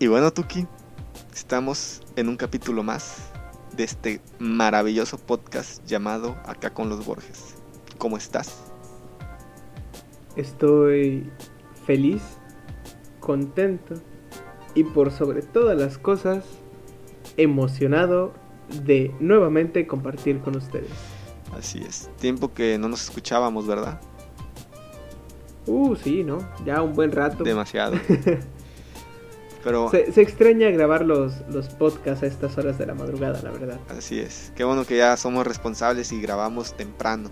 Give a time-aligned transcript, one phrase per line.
[0.00, 0.66] Y bueno, Tuki,
[1.32, 3.30] estamos en un capítulo más
[3.76, 7.54] de este maravilloso podcast llamado Acá con los Borges.
[7.96, 8.64] ¿Cómo estás?
[10.34, 11.30] Estoy
[11.86, 12.22] feliz,
[13.20, 13.94] contento
[14.74, 16.44] y por sobre todas las cosas
[17.36, 18.32] emocionado
[18.84, 20.90] de nuevamente compartir con ustedes.
[21.56, 22.10] Así es.
[22.18, 24.00] Tiempo que no nos escuchábamos, ¿verdad?
[25.66, 26.38] Uh, sí, ¿no?
[26.64, 27.44] Ya un buen rato.
[27.44, 27.96] Demasiado.
[29.64, 29.90] Pero...
[29.90, 33.80] Se, extraña grabar los, los podcasts a estas horas de la madrugada, la verdad.
[33.88, 34.52] Así es.
[34.54, 37.30] Qué bueno que ya somos responsables y grabamos temprano.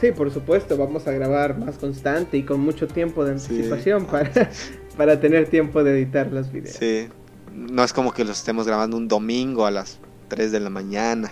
[0.00, 4.50] Sí, por supuesto, vamos a grabar más constante y con mucho tiempo de anticipación para,
[4.96, 6.76] para tener tiempo de editar los videos.
[6.76, 7.08] Sí,
[7.52, 11.30] no es como que los estemos grabando un domingo a las 3 de la mañana.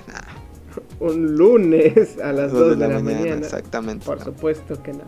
[1.01, 4.07] Un lunes a las 2, de, la, mañana, Exactamente.
[4.07, 5.05] Por supuesto que no.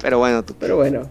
[0.00, 0.54] Pero bueno, tú.
[0.58, 1.08] Pero bueno.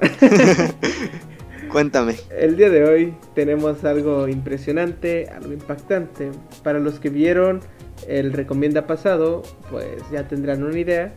[1.70, 2.16] Cuéntame.
[2.30, 6.30] El día de hoy tenemos algo impresionante, algo impactante.
[6.62, 7.60] Para los que vieron
[8.06, 11.14] el recomienda pasado, pues ya tendrán una idea.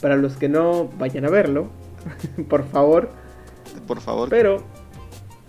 [0.00, 1.68] Para los que no, vayan a verlo,
[2.48, 3.08] por favor.
[3.86, 4.28] Por favor.
[4.28, 4.62] Pero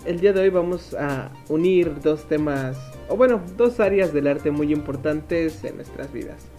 [0.06, 2.78] el día de hoy vamos a unir dos temas,
[3.10, 6.55] o bueno, dos áreas del arte muy importantes en nuestras vidas.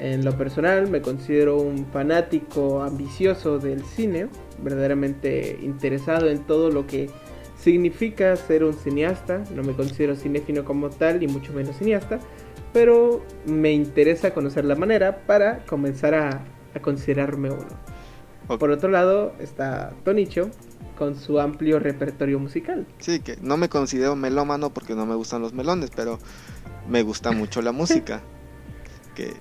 [0.00, 4.28] En lo personal me considero un fanático ambicioso del cine,
[4.62, 7.10] verdaderamente interesado en todo lo que
[7.58, 9.42] significa ser un cineasta.
[9.54, 12.20] No me considero cinéfilo como tal y mucho menos cineasta,
[12.72, 16.44] pero me interesa conocer la manera para comenzar a,
[16.80, 17.66] considerarme uno.
[18.58, 20.48] Por otro lado está Tonicho
[20.96, 22.86] con su amplio repertorio musical.
[22.98, 26.20] Sí, que no me considero melómano porque no me gustan los melones, pero
[26.88, 28.22] me gusta mucho la música.
[29.16, 29.34] que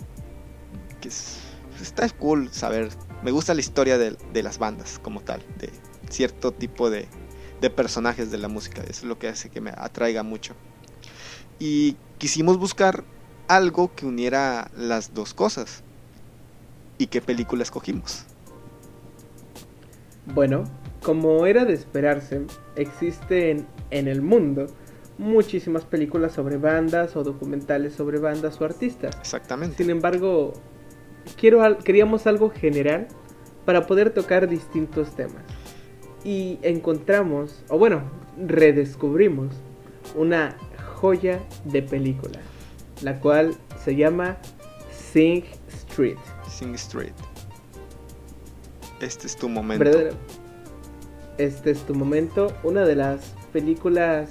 [1.77, 2.89] que está cool saber.
[3.23, 5.69] Me gusta la historia de, las bandas como tal, de
[6.09, 7.07] cierto tipo de,
[7.61, 8.81] de personajes de la música.
[8.81, 10.53] Eso es lo que hace que me atraiga mucho.
[11.59, 13.03] Y quisimos buscar
[13.47, 15.83] algo que uniera las dos cosas.
[16.97, 18.25] ¿Y qué película escogimos?
[20.33, 20.65] Bueno,
[21.03, 22.45] como era de esperarse,
[22.75, 24.67] existen en el mundo
[25.17, 29.15] muchísimas películas sobre bandas o documentales sobre bandas o artistas.
[29.19, 29.77] Exactamente.
[29.77, 30.53] Sin embargo,
[31.35, 33.07] quiero, queríamos algo general
[33.65, 35.43] para poder tocar distintos temas.
[36.23, 38.01] Y encontramos, o bueno,
[38.37, 39.53] redescubrimos
[40.15, 40.55] una
[40.95, 42.39] joya de película,
[43.01, 44.37] la cual se llama
[44.91, 46.17] Sing Street.
[46.49, 47.13] Sing Street.
[48.99, 49.99] Este es tu momento.
[51.37, 52.51] Este es tu momento.
[52.63, 54.29] Una de las películas,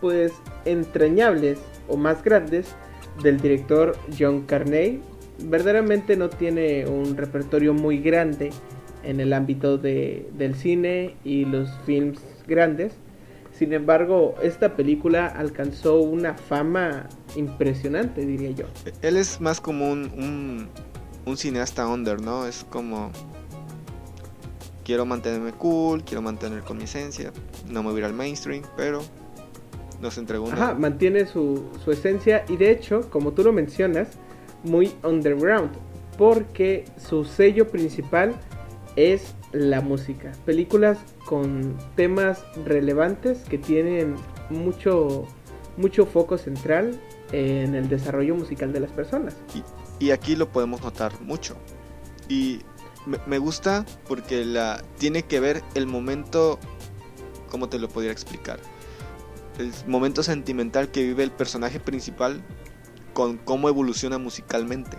[0.00, 0.32] pues,
[0.64, 2.74] entrañables o más grandes
[3.22, 5.00] del director John Carney,
[5.44, 8.50] verdaderamente no tiene un repertorio muy grande
[9.02, 12.92] en el ámbito de, del cine y los films grandes.
[13.52, 18.66] Sin embargo, esta película alcanzó una fama impresionante, diría yo.
[19.02, 20.68] Él es más como un,
[21.26, 22.46] un, cineasta under, ¿no?
[22.46, 23.10] Es como...
[24.84, 27.32] Quiero mantenerme cool, quiero mantener con mi esencia,
[27.70, 29.00] no me voy al mainstream, pero
[30.00, 30.54] nos entregó una...
[30.54, 34.08] Ajá, mantiene su, su esencia y de hecho, como tú lo mencionas,
[34.64, 35.70] muy underground,
[36.18, 38.34] porque su sello principal
[38.96, 40.32] es la música.
[40.44, 44.16] Películas con temas relevantes que tienen
[44.50, 45.26] mucho,
[45.76, 46.98] mucho foco central
[47.32, 49.34] en el desarrollo musical de las personas.
[50.00, 51.56] Y, aquí lo podemos notar mucho.
[52.28, 52.60] Y
[53.26, 56.58] me, gusta porque la, tiene que ver el momento,
[57.50, 58.58] ¿cómo te lo podría explicar?
[59.58, 62.42] El momento sentimental que vive el personaje principal
[63.12, 64.96] con cómo evoluciona musicalmente.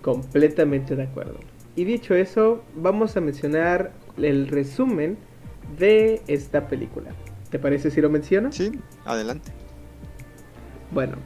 [0.00, 1.38] Completamente de acuerdo.
[1.76, 5.16] Y dicho eso, vamos a mencionar el resumen
[5.78, 7.10] de esta película.
[7.50, 8.52] ¿Te parece si lo menciono?
[8.52, 8.72] Sí,
[9.04, 9.52] adelante.
[10.90, 11.16] Bueno,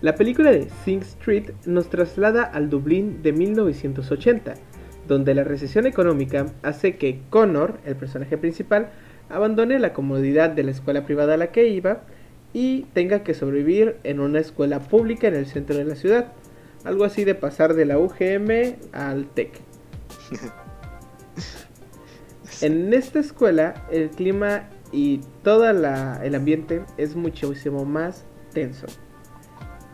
[0.00, 4.54] la película de Sing Street nos traslada al Dublín de 1980,
[5.08, 8.90] donde la recesión económica hace que Connor, el personaje principal,
[9.30, 12.02] abandone la comodidad de la escuela privada a la que iba
[12.54, 16.32] y tenga que sobrevivir en una escuela pública en el centro de la ciudad.
[16.84, 19.50] Algo así de pasar de la UGM al TEC.
[22.62, 28.86] en esta escuela el clima y todo el ambiente es muchísimo más tenso.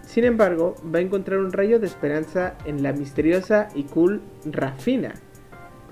[0.04, 5.14] Sin embargo, va a encontrar un rayo de esperanza en la misteriosa y cool Rafina.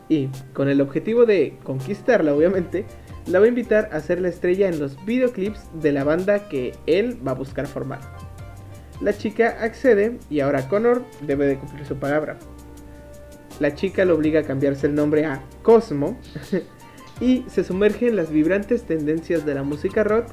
[0.08, 2.84] Y, con el objetivo de conquistarla, obviamente,
[3.28, 6.74] la va a invitar a ser la estrella en los videoclips de la banda que
[6.86, 8.00] él va a buscar formar.
[9.00, 12.38] La chica accede y ahora Connor debe de cumplir su palabra.
[13.60, 16.18] La chica lo obliga a cambiarse el nombre a Cosmo
[17.20, 20.26] y se sumerge en las vibrantes tendencias de la música rock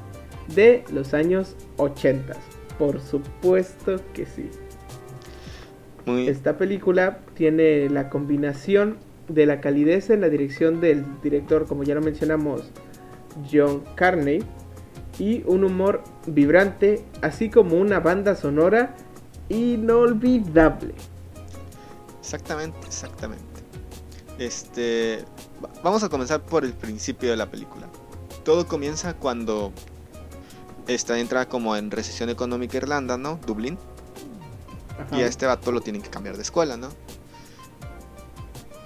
[0.54, 2.34] de los años 80.
[2.78, 4.50] Por supuesto que sí.
[6.06, 11.94] Esta película tiene la combinación de la calidez en la dirección del director, como ya
[11.94, 12.62] lo mencionamos,
[13.50, 14.42] John Carney,
[15.18, 18.94] y un humor vibrante, así como una banda sonora
[19.48, 20.94] inolvidable.
[22.20, 23.44] Exactamente, exactamente.
[24.38, 25.24] Este,
[25.82, 27.88] vamos a comenzar por el principio de la película.
[28.44, 29.72] Todo comienza cuando
[30.86, 33.40] está entra como en recesión económica Irlanda, ¿no?
[33.46, 33.78] Dublín.
[35.12, 36.88] Y a este vato lo tienen que cambiar de escuela, ¿no?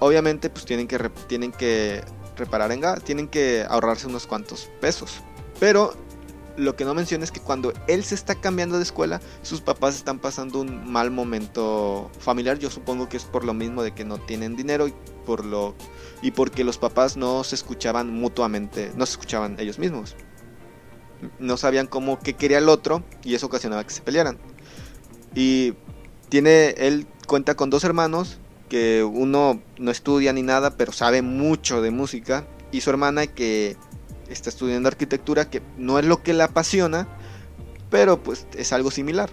[0.03, 2.03] Obviamente, pues tienen que, tienen que
[2.35, 5.21] reparar en gas, tienen que ahorrarse unos cuantos pesos.
[5.59, 5.93] Pero
[6.57, 9.95] lo que no menciona es que cuando él se está cambiando de escuela, sus papás
[9.95, 12.57] están pasando un mal momento familiar.
[12.57, 14.93] Yo supongo que es por lo mismo de que no tienen dinero y
[15.27, 15.75] por lo
[16.23, 20.15] y porque los papás no se escuchaban mutuamente, no se escuchaban ellos mismos.
[21.37, 24.39] No sabían cómo qué quería el otro y eso ocasionaba que se pelearan.
[25.35, 25.75] Y
[26.29, 28.39] tiene, él cuenta con dos hermanos,
[28.71, 33.75] que uno no estudia ni nada, pero sabe mucho de música, y su hermana que
[34.29, 37.05] está estudiando arquitectura, que no es lo que le apasiona,
[37.89, 39.29] pero pues es algo similar.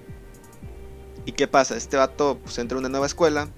[1.25, 1.77] ¿Y qué pasa?
[1.77, 3.49] Este vato pues entra a una nueva escuela,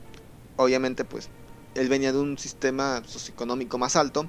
[0.56, 1.30] obviamente pues
[1.74, 4.28] él venía de un sistema socioeconómico más alto,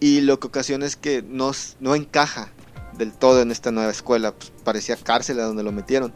[0.00, 2.50] y lo que ocasiona es que no, no encaja
[2.96, 6.12] del todo en esta nueva escuela, pues parecía cárcel a donde lo metieron.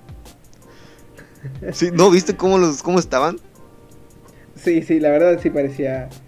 [1.72, 3.38] Sí, ¿No viste cómo, los, cómo estaban?
[4.62, 6.08] Sí, sí, la verdad sí parecía.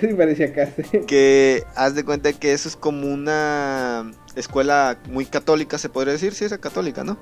[0.00, 1.06] Sí parecía cárcel.
[1.06, 6.34] Que haz de cuenta que eso es como una escuela muy católica, se podría decir.
[6.34, 7.14] Sí, era católica, ¿no?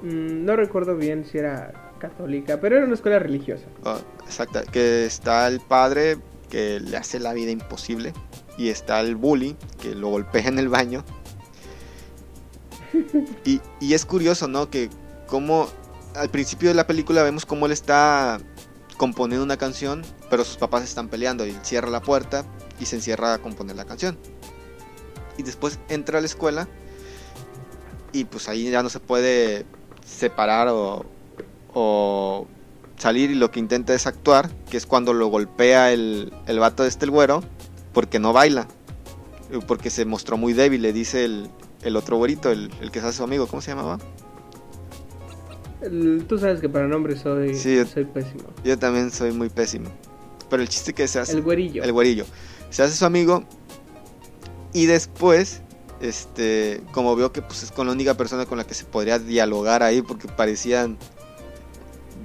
[0.00, 3.66] Mm, no recuerdo bien si era católica, pero era una escuela religiosa.
[3.84, 6.16] Oh, exacto, que está el padre
[6.48, 8.14] que le hace la vida imposible.
[8.56, 11.04] Y está el bully que lo golpea en el baño.
[13.44, 14.70] Y, y es curioso, ¿no?
[14.70, 14.88] Que
[15.26, 15.68] como
[16.14, 18.40] al principio de la película vemos cómo él está
[18.98, 22.44] componiendo una canción, pero sus papás están peleando y cierra la puerta
[22.78, 24.18] y se encierra a componer la canción.
[25.38, 26.68] Y después entra a la escuela
[28.12, 29.64] y pues ahí ya no se puede
[30.04, 31.06] separar o,
[31.72, 32.46] o
[32.96, 36.82] salir y lo que intenta es actuar, que es cuando lo golpea el, el vato
[36.82, 37.42] de este el güero,
[37.92, 38.66] porque no baila,
[39.66, 41.50] porque se mostró muy débil, le dice el,
[41.82, 43.98] el otro güerito, el, el que es su amigo, ¿cómo se llamaba?
[46.26, 48.44] Tú sabes que para nombres soy, soy pésimo.
[48.64, 49.90] Yo también soy muy pésimo.
[50.50, 51.32] Pero el chiste que se hace.
[51.32, 51.82] El güerillo.
[51.82, 52.24] El güerillo.
[52.70, 53.44] Se hace su amigo.
[54.72, 55.62] Y después,
[56.00, 59.18] este, como veo que pues, es con la única persona con la que se podría
[59.18, 60.98] dialogar ahí, porque parecían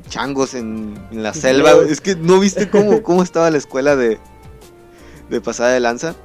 [0.09, 1.71] changos en, la selva.
[1.88, 4.19] Es que no viste cómo, cómo estaba la escuela de,
[5.29, 6.15] de pasada de lanza.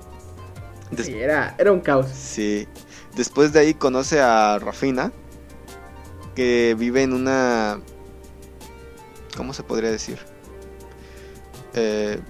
[0.96, 2.08] sí, era, era un caos.
[2.12, 2.66] Sí.
[3.16, 5.12] Después de ahí conoce a Rafina
[6.38, 7.80] que vive en una...
[9.36, 10.18] ¿Cómo se podría decir?
[11.74, 12.20] Eh,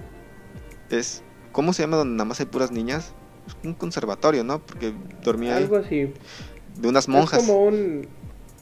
[0.89, 1.21] es...
[1.51, 3.13] ¿Cómo se llama donde nada más hay puras niñas?
[3.63, 4.65] un conservatorio, ¿no?
[4.65, 6.11] Porque dormía Algo así.
[6.75, 7.41] De unas monjas.
[7.41, 8.07] ¿Es como un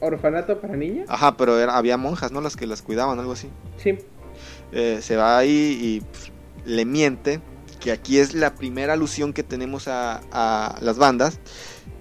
[0.00, 1.06] orfanato para niñas?
[1.08, 2.42] Ajá, pero había monjas, ¿no?
[2.42, 3.48] Las que las cuidaban, algo así.
[3.78, 3.96] Sí.
[4.72, 6.30] Eh, se va ahí y pues,
[6.66, 7.40] le miente,
[7.80, 11.40] que aquí es la primera alusión que tenemos a, a las bandas,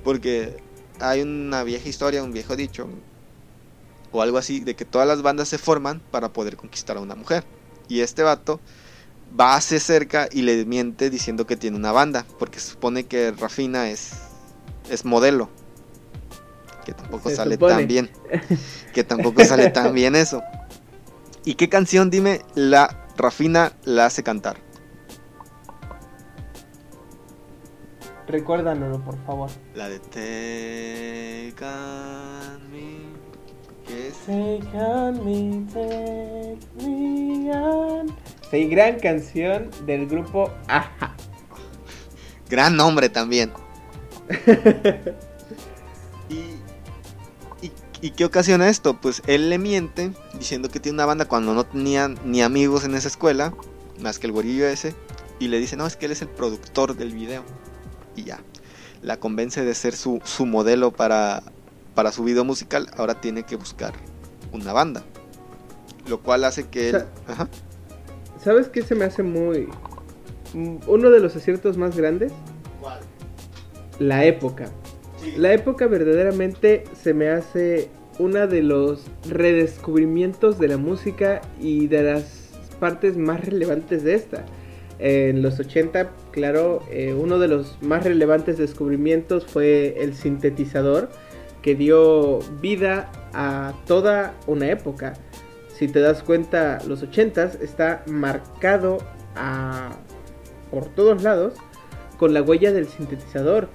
[0.03, 0.57] porque
[0.99, 2.89] hay una vieja historia, un viejo dicho,
[4.17, 7.15] o algo así, de que todas las bandas se forman para poder conquistar a una
[7.15, 7.43] mujer.
[7.87, 8.59] Y este vato
[9.39, 13.31] va hacia cerca y le miente diciendo que tiene una banda, porque se supone que
[13.31, 14.13] Rafina es,
[14.89, 15.49] es modelo.
[16.85, 18.09] Que tampoco sale tan bien.
[18.93, 20.41] Que tampoco sale tan bien eso.
[21.45, 24.57] ¿Y qué canción, dime, la Rafina la hace cantar?
[28.27, 29.49] Recuérdanoslo, por favor.
[29.73, 29.99] La de
[33.87, 38.13] Take Take on me, take me on.
[38.51, 41.15] Sí, gran canción del grupo Aja.
[42.49, 43.51] Gran nombre también.
[46.29, 48.99] y, y, qué ocasiona esto?
[48.99, 52.95] Pues él le miente diciendo que tiene una banda cuando no tenía ni amigos en
[52.95, 53.53] esa escuela,
[54.01, 54.95] más que el gorillo ese,
[55.39, 57.43] y le dice, no, es que él es el productor del video.
[58.17, 58.39] Y ya,
[59.01, 61.43] la convence de ser su, su modelo para,
[61.97, 63.91] para su video musical, ahora tiene que buscar
[64.51, 65.01] una banda.
[66.07, 67.05] Lo cual hace que él...
[68.43, 69.67] ¿Sabes qué se me hace muy...
[70.53, 72.31] Uno de los aciertos más grandes?
[72.79, 72.99] ¿Cuál?
[73.97, 74.69] La época.
[75.37, 77.89] La época verdaderamente se me hace
[78.19, 84.45] uno de los redescubrimientos de la música y de las partes más relevantes de esta.
[84.99, 91.09] En los 80, claro, eh, uno de los más relevantes descubrimientos fue el sintetizador
[91.61, 95.13] que dio vida a toda una época.
[95.69, 98.97] Si te das cuenta, los 80s está marcado
[99.35, 99.91] a,
[100.71, 101.53] por todos lados
[102.17, 103.69] con la huella del sintetizador.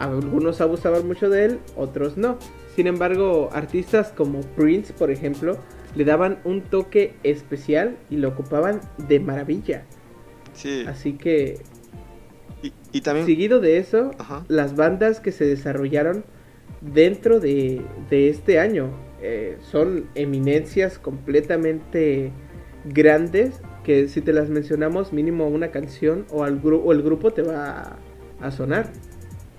[0.00, 2.36] Algunos abusaban mucho de él, otros no.
[2.74, 5.56] Sin embargo, artistas como Prince, por ejemplo,
[5.94, 9.84] le daban un toque especial y lo ocupaban de maravilla.
[10.52, 10.84] Sí.
[10.88, 11.60] Así que,
[12.62, 13.26] Y, y también...
[13.26, 14.44] seguido de eso, Ajá.
[14.48, 16.24] las bandas que se desarrollaron
[16.92, 18.90] dentro de, de este año
[19.22, 22.30] eh, son eminencias completamente
[22.84, 27.32] grandes que si te las mencionamos mínimo una canción o, al gru- o el grupo
[27.32, 27.98] te va
[28.40, 28.90] a, a sonar.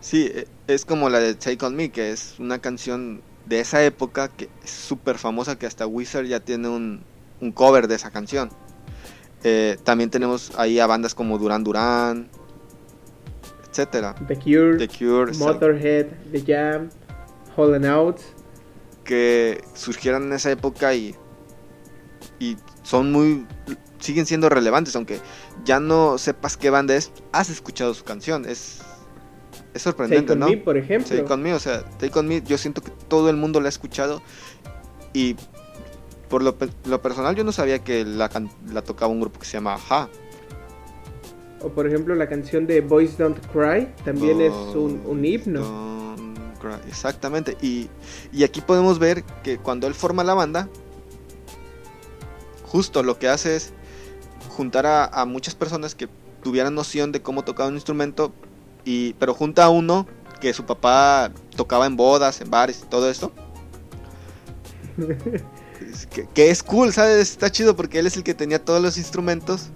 [0.02, 3.84] Sí, e- es como la de Take On Me, que es una canción de esa
[3.84, 7.04] época que es súper famosa, que hasta Wizard ya tiene un,
[7.42, 8.50] un cover de esa canción.
[9.44, 12.28] Eh, también tenemos ahí a bandas como Duran Duran,
[13.70, 14.16] etcétera.
[14.28, 16.90] The Cure, The Cure, Motorhead, The Jam,
[17.56, 18.18] Holland Out.
[19.04, 21.16] que surgieron en esa época y,
[22.40, 23.46] y son muy
[24.00, 25.20] siguen siendo relevantes, aunque
[25.64, 28.82] ya no sepas qué banda es, has escuchado su canción, es,
[29.74, 30.48] es sorprendente, Take On ¿no?
[30.50, 31.08] Me, por ejemplo.
[31.18, 33.68] Take On Me, o sea, Take On Me, yo siento que todo el mundo la
[33.68, 34.22] ha escuchado
[35.14, 35.36] y
[36.30, 39.46] por lo, lo personal yo no sabía que la, can- la tocaba un grupo que
[39.46, 40.10] se llama Ha.
[41.62, 45.62] O por ejemplo la canción de Boys Don't Cry también es un, un himno.
[45.62, 45.95] Don't
[46.88, 47.90] Exactamente, y,
[48.32, 50.70] y aquí podemos ver que cuando él forma la banda,
[52.64, 53.74] justo lo que hace es
[54.50, 56.08] juntar a, muchas personas que
[56.44, 58.34] tuvieran noción de cómo tocar un instrumento,
[58.84, 60.08] y, pero junta a uno
[60.40, 63.32] que su papá tocaba en bodas, en bares y todo esto.
[65.92, 67.32] Es que, que es cool, ¿sabes?
[67.32, 69.70] Está chido porque él es el que tenía todos los instrumentos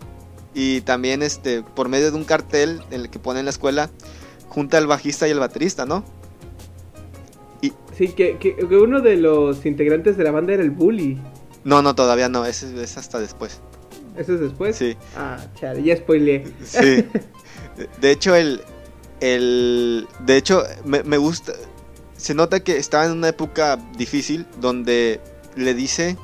[0.54, 3.90] y también este por medio de un cartel en el que pone en la escuela
[4.50, 6.04] junta al bajista y el baterista, ¿no?
[8.00, 11.20] Sí, que, que- que uno de los integrantes de la banda era el Bully.
[11.66, 13.60] No, no, todavía no, ese es hasta después.
[14.18, 14.78] ¿Eso es después?
[14.78, 16.46] Sí, Ah, chale, ya spoileé.
[16.64, 17.06] sí.
[18.02, 18.62] De hecho, el,
[19.20, 21.52] el de hecho, me, me gusta,
[22.16, 25.20] se nota que estaba en una época difícil donde
[25.58, 26.16] le dice,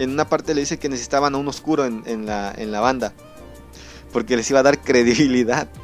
[0.00, 2.80] en una parte le dice que necesitaban a un oscuro en, en la, en la
[2.80, 3.12] banda,
[4.12, 5.68] porque les iba a dar credibilidad.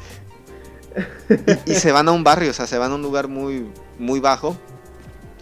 [1.65, 3.65] Y, y se van a un barrio, o sea, se van a un lugar muy,
[3.97, 4.57] muy bajo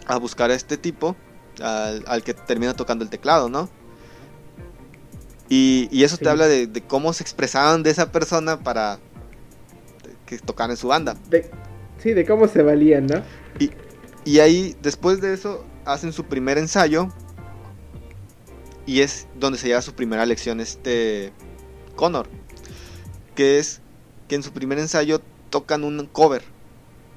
[0.06, 1.16] a buscar a este tipo,
[1.62, 3.68] al, al que termina tocando el teclado, ¿no?
[5.48, 6.24] Y, y eso Sí.
[6.24, 8.98] te habla de, de cómo se expresaban de esa persona para
[10.26, 11.16] que tocara en su banda.
[11.28, 11.50] De-
[12.02, 13.22] sí, de cómo se valían, ¿no?
[14.26, 17.08] Y ahí, después de eso, hacen su primer ensayo.
[18.86, 21.30] Y es donde se lleva su primera lección este
[21.94, 22.26] Connor.
[23.34, 23.82] Que es
[24.26, 25.20] que en su primer ensayo
[25.50, 26.42] tocan un cover.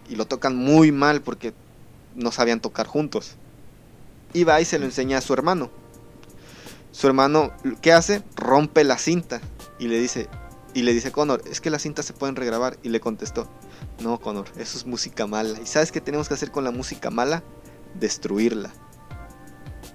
[0.10, 1.54] Y lo tocan muy mal porque
[2.18, 3.36] no sabían tocar juntos.
[4.34, 5.72] Y va y se lo enseña a su hermano.
[6.92, 8.24] Su hermano, ¿qué hace?
[8.36, 9.40] Rompe la cinta.
[9.80, 10.28] Y le dice,
[10.74, 12.78] y le dice Connor, es que las cintas se pueden regrabar.
[12.84, 13.48] Y le contestó,
[14.02, 15.60] no, Connor, eso es música mala.
[15.62, 17.44] ¿Y sabes qué tenemos que hacer con la música mala?
[18.00, 18.74] Destruirla.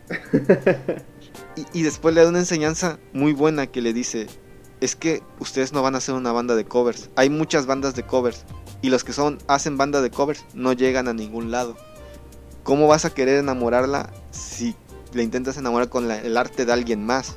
[1.57, 4.29] y, y después le da una enseñanza muy buena que le dice,
[4.81, 7.11] es que ustedes no van a hacer una banda de covers.
[7.17, 8.45] Hay muchas bandas de covers.
[8.81, 11.76] Y los que son hacen banda de covers no llegan a ningún lado.
[12.62, 14.75] ¿Cómo vas a querer enamorarla si
[15.12, 17.37] le intentas enamorar con la- el arte de alguien más?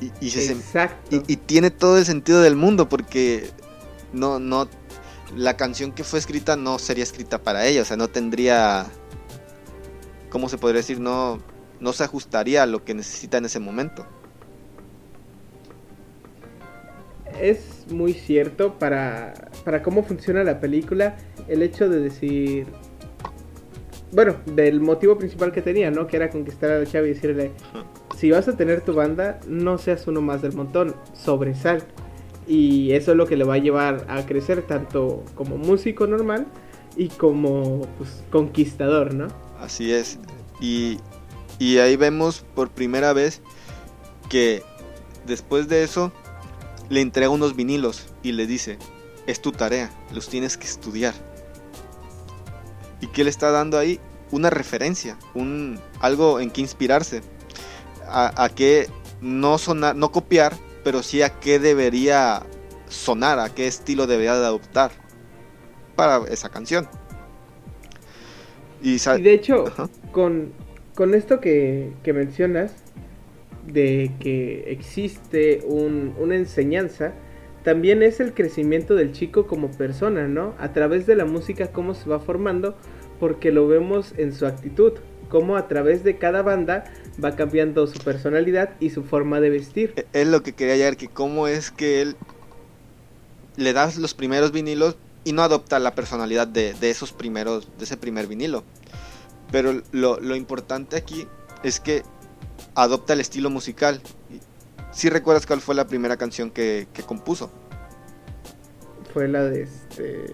[0.00, 1.16] Y, y se- Exacto.
[1.16, 3.50] y, y tiene todo el sentido del mundo porque
[4.12, 4.68] no, no,
[5.34, 8.86] la canción que fue escrita no sería escrita para ella, o sea, no tendría,
[10.28, 11.00] ¿cómo se podría decir?
[11.00, 11.40] No,
[11.80, 14.06] no se ajustaría a lo que necesita en ese momento.
[17.40, 19.34] Es muy cierto para,
[19.66, 21.16] para cómo funciona la película
[21.48, 22.68] el hecho de decir...
[24.12, 26.06] Bueno, del motivo principal que tenía, ¿no?
[26.06, 27.50] Que era conquistar a la chava y decirle,
[28.16, 31.82] si vas a tener tu banda, no seas uno más del montón, sobresal.
[32.46, 36.46] Y eso es lo que le va a llevar a crecer tanto como músico normal
[36.96, 39.26] y como pues, conquistador, ¿no?
[39.58, 40.20] Así es.
[40.60, 40.98] Y,
[41.58, 43.42] y ahí vemos por primera vez
[44.28, 44.62] que
[45.26, 46.12] después de eso
[46.88, 48.78] le entrega unos vinilos y le dice,
[49.26, 51.14] es tu tarea, los tienes que estudiar.
[53.00, 54.00] ¿Y qué le está dando ahí?
[54.30, 57.20] Una referencia, un, algo en que inspirarse.
[58.08, 58.88] A, a qué
[59.20, 60.54] no sonar, no copiar,
[60.84, 62.44] pero sí a qué debería
[62.88, 64.92] sonar, a qué estilo debería de adoptar
[65.96, 66.88] para esa canción.
[68.82, 69.88] Y, de hecho, Ajá.
[70.12, 70.52] con,
[70.94, 72.72] con esto que, que mencionas,
[73.66, 77.14] de que existe una enseñanza,
[77.66, 80.54] también es el crecimiento del chico como persona, ¿no?
[80.60, 82.76] A través de la música, cómo se va formando,
[83.18, 84.92] porque lo vemos en su actitud,
[85.28, 86.84] cómo a través de cada banda
[87.22, 89.94] va cambiando su personalidad y su forma de vestir.
[89.96, 92.14] E, es lo que quería llegar, que cómo es que él
[93.56, 97.96] le das los primeros vinilos y no adopta la personalidad de, esos primeros, de ese
[97.96, 98.62] primer vinilo.
[99.50, 101.26] Pero lo, importante aquí
[101.64, 102.04] es que
[102.76, 104.00] adopta el estilo musical.
[104.96, 107.50] Si recuerdas cuál fue la primera canción que, compuso?
[109.12, 110.24] Fue la de este.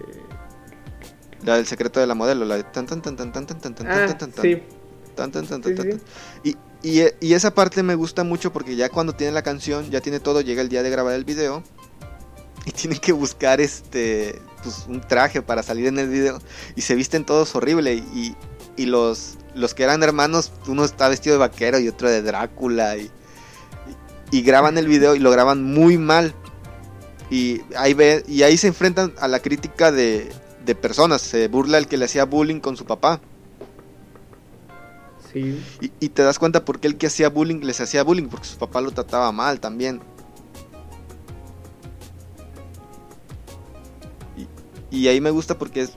[1.43, 3.75] La del secreto de la modelo, la de tan tan tan tan tan tan tan
[3.75, 4.31] tan tan tan
[5.15, 6.01] tan tan tan tan
[6.43, 10.21] y, y esa parte me gusta mucho porque ya cuando tiene la canción, ya tiene
[10.21, 11.61] todo, llega el día de grabar el video
[12.65, 16.39] y tienen que buscar este pues, un traje para salir en el video
[16.77, 18.37] y se visten todos horrible y,
[18.77, 22.95] y los los que eran hermanos uno está vestido de vaquero y otro de Drácula
[22.95, 23.11] y,
[24.33, 26.33] y, graban el video y lo graban muy mal.
[27.29, 30.31] Y ahí ve y ahí se enfrentan a la crítica de,
[30.65, 31.21] de personas.
[31.21, 33.21] Se burla el que le hacía bullying con su papá.
[35.31, 35.63] Sí.
[35.81, 38.45] y, y te das cuenta por qué el que hacía bullying les hacía bullying porque
[38.45, 40.01] su papá lo trataba mal también.
[44.93, 45.93] Y ahí me gusta porque es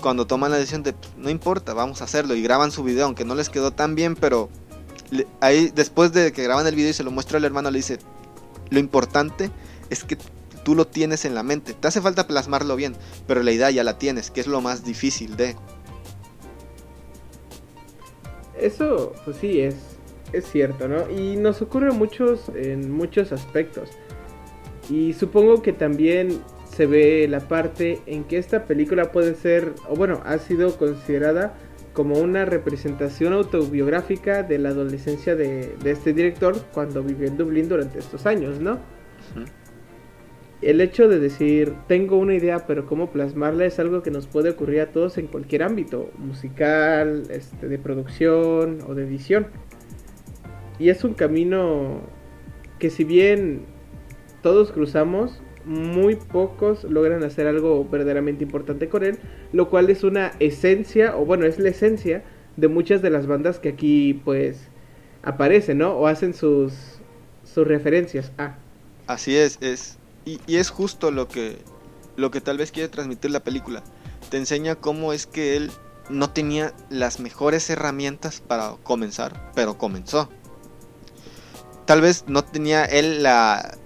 [0.00, 3.04] cuando toman la decisión de pues, no importa, vamos a hacerlo y graban su video,
[3.04, 4.48] aunque no les quedó tan bien, pero
[5.40, 7.98] ahí después de que graban el video y se lo muestra el hermano, le dice,
[8.70, 9.50] lo importante
[9.90, 10.16] es que
[10.64, 12.94] tú lo tienes en la mente, te hace falta plasmarlo bien,
[13.26, 15.56] pero la idea ya la tienes, que es lo más difícil de...
[18.60, 19.76] Eso, pues sí, es,
[20.32, 21.08] es cierto, ¿no?
[21.10, 23.90] Y nos ocurre muchos, en muchos aspectos.
[24.90, 26.42] Y supongo que también
[26.76, 31.54] se ve la parte en que esta película puede ser, o bueno, ha sido considerada
[31.98, 37.98] como una representación autobiográfica de la adolescencia de, este director cuando vivió en Dublín durante
[37.98, 38.78] estos años, ¿no?
[40.62, 44.50] El hecho de decir, tengo una idea, pero cómo plasmarla es algo que nos puede
[44.50, 49.48] ocurrir a todos en cualquier ámbito, musical, este, de producción o de edición.
[50.78, 52.02] Y es un camino
[52.78, 53.62] que si bien
[54.40, 59.18] todos cruzamos, muy pocos logran hacer algo verdaderamente importante con él,
[59.52, 62.24] lo cual es una esencia, o bueno, es la esencia
[62.56, 64.58] de muchas de las bandas que aquí pues
[65.22, 65.92] aparecen, ¿no?
[65.92, 66.72] O hacen sus,
[67.44, 68.56] sus referencias a.
[69.06, 71.58] Así es, es y, y, es justo lo que
[72.16, 73.84] lo que tal vez quiere transmitir la película.
[74.30, 75.70] Te enseña cómo es que él
[76.08, 80.28] no tenía las mejores herramientas para comenzar, pero comenzó.
[81.84, 83.78] Tal vez no tenía él la,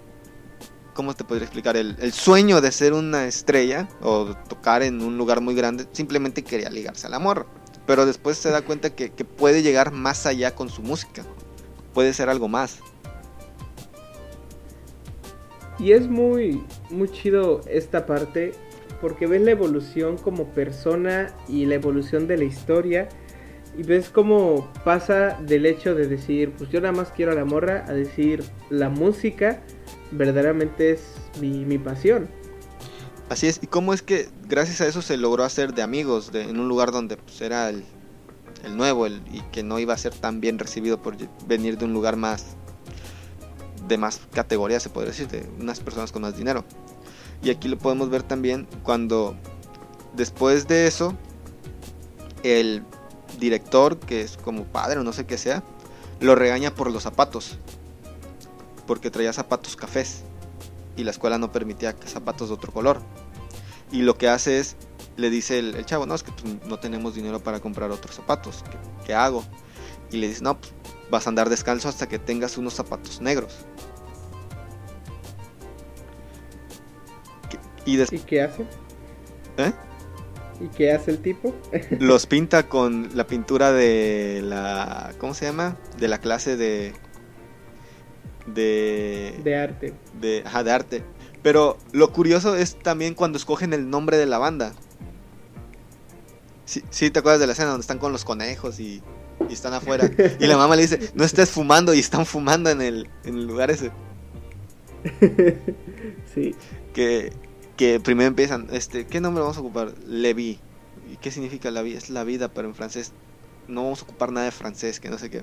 [0.95, 1.77] ¿cómo te podría explicar?
[1.77, 6.71] El, sueño de ser una estrella o tocar en un lugar muy grande, simplemente quería
[6.71, 7.47] ligarse al amor.
[7.87, 11.25] Pero después se da cuenta que, puede llegar más allá con su música.
[11.95, 12.79] Puede ser algo más.
[15.79, 18.53] Y es muy, muy chido esta parte
[19.01, 23.09] porque ves la evolución como persona y la evolución de la historia
[23.77, 27.45] y ves cómo pasa del hecho de decir, pues yo nada más quiero a la
[27.45, 29.63] morra, a decir la música
[30.11, 31.03] verdaderamente es
[31.41, 32.29] mi, pasión.
[33.29, 36.43] Así es, y cómo es que gracias a eso se logró hacer de amigos de,
[36.43, 37.85] en un lugar donde pues, era el,
[38.77, 41.95] nuevo el, y que no iba a ser tan bien recibido por venir de un
[41.95, 42.57] lugar más
[43.89, 46.65] de más categoría, se podría decir, de unas personas con más dinero.
[47.43, 49.35] Y aquí lo podemos ver también cuando
[50.15, 51.17] después de eso
[52.43, 52.85] el
[53.43, 55.63] director, que es como padre o no sé qué sea,
[56.21, 57.59] lo regaña por los zapatos
[58.87, 60.23] porque traía zapatos cafés
[60.97, 63.01] y la escuela no permitía zapatos de otro color.
[63.91, 64.77] Y lo que hace es,
[65.17, 68.65] le dice el, chavo, no, es que pues, no tenemos dinero para comprar otros zapatos,
[69.05, 69.45] ¿qué, hago?
[70.11, 70.73] Y le dice, no, pues,
[71.11, 73.55] vas a andar descalzo hasta que tengas unos zapatos negros.
[77.85, 78.63] Y, ¿Y qué hace?
[79.57, 79.73] ¿Eh?
[80.63, 81.55] ¿Y qué hace el tipo?
[81.99, 85.13] Los pinta con la pintura de la...
[85.19, 85.77] ¿Cómo se llama?
[85.99, 86.93] De la clase de
[88.47, 89.41] de...
[89.43, 89.95] De arte.
[90.21, 91.03] De, ajá, de arte.
[91.43, 94.73] Pero lo curioso es también cuando escogen el nombre de la banda.
[96.65, 99.03] Sí, te acuerdas de la escena donde están con los conejos y,
[99.49, 100.09] y están afuera.
[100.39, 103.47] Y la mamá le dice, no estés fumando y están fumando en el, en el
[103.47, 103.91] lugar ese.
[106.35, 106.55] sí.
[106.95, 107.33] Que,
[107.83, 109.93] que primero empiezan, este, ¿qué nombre vamos a ocupar?
[110.07, 110.61] Levi.
[111.13, 111.99] ¿Y qué significa la vida?
[111.99, 113.13] Es la vida, pero en francés
[113.67, 115.43] no vamos a ocupar nada de francés, que no sé qué.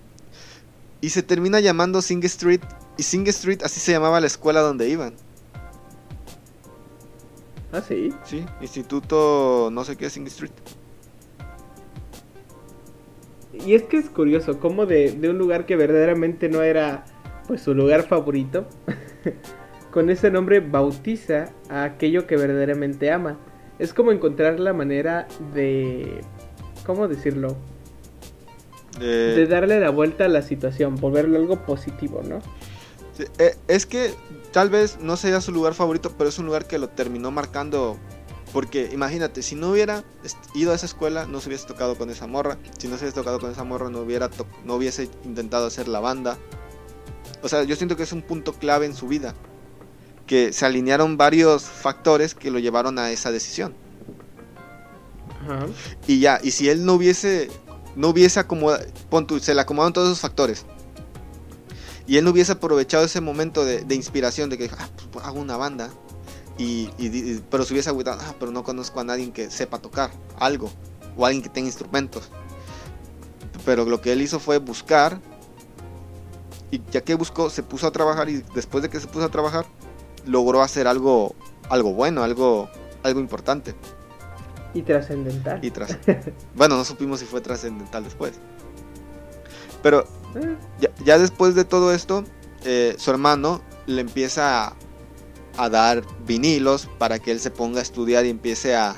[1.02, 2.62] Y se termina llamando Sing Street.
[2.96, 5.16] Y Sing Street así se llamaba la escuela donde iban.
[7.74, 8.14] Ah, sí.
[8.24, 10.54] Sí, Instituto no sé qué Sing Street.
[13.66, 17.04] Y es que es curioso, como de, un lugar que verdaderamente no era
[17.50, 18.66] pues su lugar favorito,
[19.92, 23.38] con ese nombre bautiza a aquello que verdaderamente ama.
[23.80, 26.22] Es como encontrar la manera de...
[26.86, 27.56] ¿Cómo decirlo?
[29.00, 32.40] De, darle la vuelta a la situación, volverlo algo positivo, ¿no?
[33.38, 34.14] Eh, es que
[34.52, 37.98] tal vez no sea su lugar favorito, pero es un lugar que lo terminó marcando.
[38.52, 40.04] Porque imagínate, si no hubiera
[40.56, 42.58] ido a esa escuela, no se hubiese tocado con esa morra.
[42.78, 44.30] Si no se hubiese tocado con esa morra, no, hubiera
[44.66, 46.38] no hubiese intentado hacer la banda.
[47.44, 49.36] O sea, yo siento que es un punto clave en su vida.
[50.30, 53.74] Que se alinearon varios factores que lo llevaron a esa decisión.
[56.06, 57.50] Y ya, y si él no hubiese,
[57.96, 58.86] no hubiese acomodado,
[59.40, 60.66] se le acomodaron todos esos factores.
[62.06, 65.58] Y él no hubiese aprovechado ese momento de, inspiración de que ah, pues, hago una
[65.58, 65.90] banda.
[66.60, 66.90] Y,
[67.50, 70.72] pero se hubiese agüitado, ah, pero no conozco a nadie que sepa tocar algo.
[71.18, 72.30] O alguien que tenga instrumentos.
[73.66, 75.20] Pero lo que él hizo fue buscar
[76.72, 79.30] y ya que buscó, se puso a trabajar y después de que se puso a
[79.30, 79.66] trabajar,
[80.26, 81.36] logró hacer algo,
[81.70, 82.70] algo bueno, algo,
[83.04, 83.76] algo importante.
[84.74, 85.64] Y trascendental.
[85.64, 85.98] Y tras...
[86.56, 88.34] bueno, no supimos si fue trascendental después.
[89.82, 90.06] Pero
[90.36, 90.58] eh.
[91.04, 92.24] ya, después de todo esto,
[92.66, 94.76] eh, su hermano le empieza a,
[95.58, 98.96] a, dar vinilos para que él se ponga a estudiar y empiece a,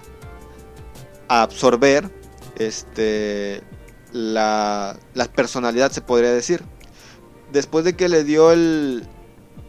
[1.27, 2.10] a absorber
[2.57, 3.62] este,
[4.12, 6.63] la, la personalidad, se podría decir
[7.51, 9.03] después de que le dio el,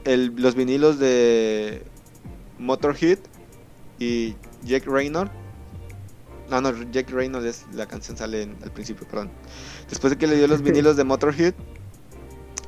[0.05, 1.83] los vinilos de
[2.59, 3.19] Motorhead
[3.99, 4.35] y
[4.65, 5.31] Jack Raynor.
[6.51, 9.31] No, no, Jack Raynor es la canción sale al principio, perdón.
[9.89, 11.55] Después de que le dio los vinilos de Motorhead,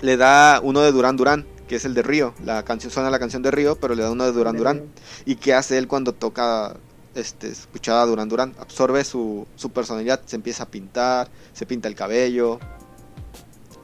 [0.01, 2.35] le da uno de Duran Duran, que es el de Río.
[2.45, 4.83] La canción suena la canción de Río, pero le da uno de Duran Duran.
[5.25, 6.77] ¿Y qué hace él cuando toca
[7.15, 8.55] este, escuchaba a Duran Duran?
[8.59, 12.59] Absorbe su, su personalidad, se empieza a pintar, se pinta el cabello,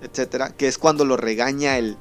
[0.03, 1.97] etcétera, que es cuando lo regaña el,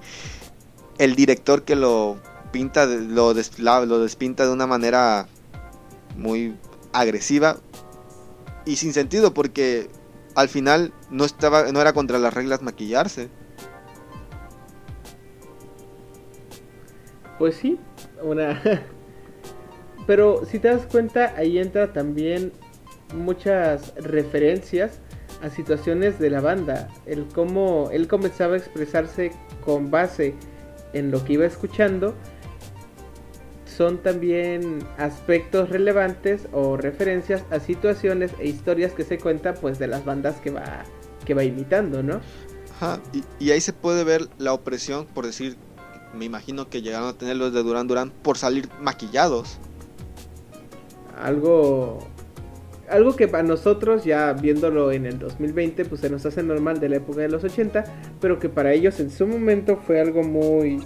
[0.99, 2.17] el director que lo
[2.51, 5.27] pinta, lo, despinta de una manera
[6.15, 6.55] muy
[6.93, 7.57] agresiva
[8.65, 9.89] y sin sentido porque
[10.35, 13.29] al final no estaba no era contra las reglas maquillarse.
[17.39, 17.79] Pues sí,
[18.21, 18.61] una
[20.05, 22.51] pero si te das cuenta ahí entra también
[23.15, 24.99] muchas referencias
[25.41, 29.31] a situaciones de la banda, el cómo él comenzaba a expresarse
[29.63, 30.35] con base
[30.93, 32.15] en lo que iba escuchando,
[33.65, 39.87] son también aspectos relevantes o referencias a situaciones e historias que se cuentan pues de
[39.87, 40.83] las bandas que va
[41.25, 42.19] que va imitando, ¿no?
[42.75, 42.99] Ajá,
[43.39, 45.57] y, ahí se puede ver la opresión, por decir,
[46.13, 49.59] me imagino que llegaron a tener los de Duran Duran por salir maquillados.
[51.21, 52.07] Algo
[52.89, 56.89] algo que para nosotros, ya viéndolo en el 2020, pues se nos hace normal de
[56.89, 57.83] la época de los 80,
[58.19, 60.83] pero que para ellos en su momento fue algo muy,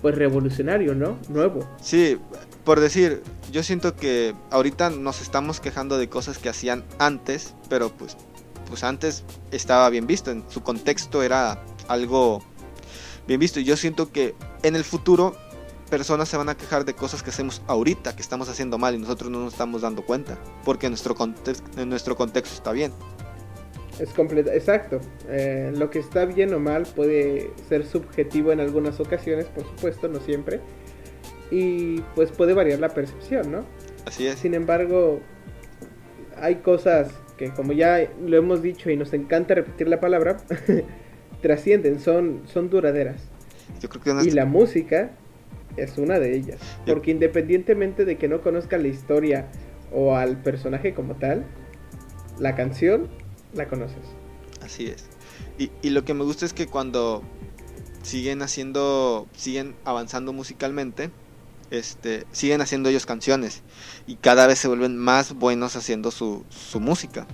[0.00, 1.18] pues revolucionario, ¿no?
[1.28, 1.68] Nuevo.
[1.80, 2.18] Sí,
[2.64, 7.90] por decir, yo siento que ahorita nos estamos quejando de cosas que hacían antes, pero
[7.90, 8.16] pues,
[8.68, 12.42] pues antes estaba bien visto, en su contexto era algo
[13.26, 13.60] bien visto.
[13.60, 15.36] Y yo siento que en el futuro
[15.92, 18.98] personas se van a quejar de cosas que hacemos ahorita, que estamos haciendo mal y
[18.98, 21.14] nosotros no nos estamos dando cuenta, porque nuestro,
[21.76, 22.92] en nuestro contexto está bien.
[24.00, 25.00] Es completo, exacto.
[25.28, 30.08] Eh, lo que está bien o mal puede ser subjetivo en algunas ocasiones, por supuesto,
[30.08, 30.60] no siempre.
[31.50, 33.66] Y pues puede variar la percepción, ¿no?
[34.06, 34.38] Así es.
[34.38, 35.20] Sin embargo,
[36.40, 40.38] hay cosas que como ya lo hemos dicho y nos encanta repetir la palabra,
[41.42, 43.20] trascienden, son, son duraderas.
[43.78, 45.10] Yo creo que Y la música
[45.76, 46.60] es una de ellas.
[46.86, 49.48] Porque independientemente de que no conozca la historia
[49.92, 51.44] o al personaje como tal,
[52.38, 53.08] la canción
[53.54, 54.04] la conoces.
[54.62, 55.06] Así es.
[55.58, 57.22] Y, y lo que me gusta es que cuando
[58.02, 61.10] siguen haciendo, siguen avanzando musicalmente,
[61.70, 63.62] este, siguen haciendo ellos canciones
[64.06, 67.26] y cada vez se vuelven más buenos haciendo su, su música.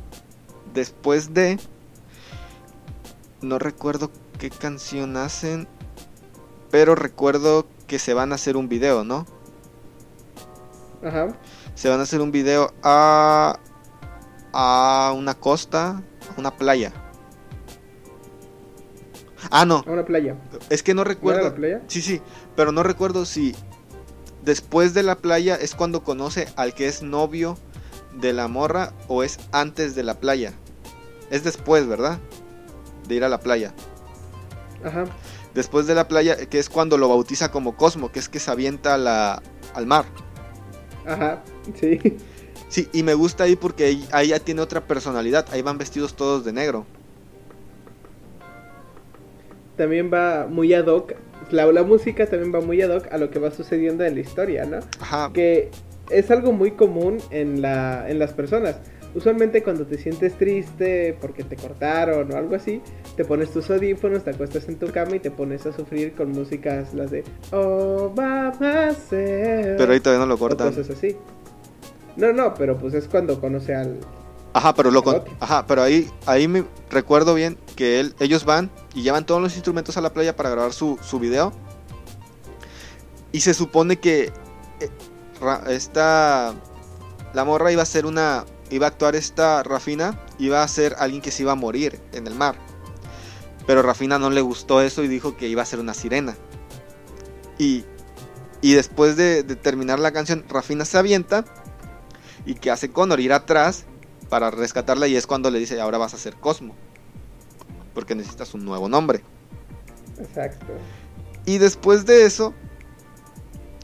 [0.74, 1.58] Después de,
[3.42, 5.66] no recuerdo qué canción hacen,
[6.70, 9.26] pero recuerdo que se van a hacer un video, ¿no?
[11.02, 11.28] Ajá.
[11.74, 13.58] Se van a hacer un video a
[14.52, 16.02] a una costa,
[16.36, 16.92] a una playa.
[19.50, 19.84] Ah, no.
[19.86, 20.36] A una playa.
[20.68, 21.40] Es que no recuerdo.
[21.40, 21.82] ¿A la playa?
[21.86, 22.20] Sí, sí,
[22.56, 23.54] pero no recuerdo si
[24.44, 27.56] después de la playa es cuando conoce al que es novio
[28.14, 30.52] de la morra o es antes de la playa.
[31.30, 32.18] Es después, ¿verdad?
[33.06, 33.74] De ir a la playa.
[34.84, 35.04] Ajá
[35.54, 38.50] después de la playa, que es cuando lo bautiza como Cosmo, que es que se
[38.50, 40.04] avienta al mar.
[41.06, 41.42] Ajá,
[41.74, 41.98] sí.
[42.68, 46.44] Sí, y me gusta ahí porque ahí, ya tiene otra personalidad, ahí van vestidos todos
[46.44, 46.84] de negro.
[49.76, 51.14] También va muy ad hoc,
[51.50, 54.20] la, la música también va muy ad hoc a lo que va sucediendo en la
[54.20, 54.80] historia, ¿no?
[55.00, 55.30] Ajá.
[55.32, 55.70] Que
[56.10, 58.76] es algo muy común en, la, en las personas.
[59.14, 62.82] Usualmente cuando te sientes triste porque te cortaron o algo así,
[63.16, 66.32] te pones tus audífonos, te acuestas en tu cama y te pones a sufrir con
[66.32, 68.12] músicas las de Oh.
[69.10, 70.68] Pero ahí todavía no lo o cortan.
[70.68, 71.16] cosas así.
[72.16, 73.98] No, no, pero pues es cuando conoce al.
[74.52, 75.22] Ajá, pero lo con-.
[75.40, 79.54] Ajá, pero ahí ahí me recuerdo bien que él, ellos van y llevan todos los
[79.54, 81.52] instrumentos a la playa para grabar su, su video.
[83.30, 84.32] Y se supone que
[84.80, 84.90] eh,
[85.68, 86.54] esta
[87.34, 91.22] la morra iba a ser una iba a actuar esta Rafina, iba a ser alguien
[91.22, 92.56] que se iba a morir en el mar.
[93.66, 96.36] Pero Rafina no le gustó eso y dijo que iba a ser una sirena.
[97.58, 97.84] Y
[98.60, 101.44] y después de, de terminar la canción, Rafina se avienta
[102.44, 103.84] y que hace Connor ir atrás
[104.28, 106.74] para rescatarla y es cuando le dice ahora vas a ser Cosmo
[107.94, 109.22] porque necesitas un nuevo nombre
[110.18, 110.66] Exacto.
[111.44, 112.54] y después de eso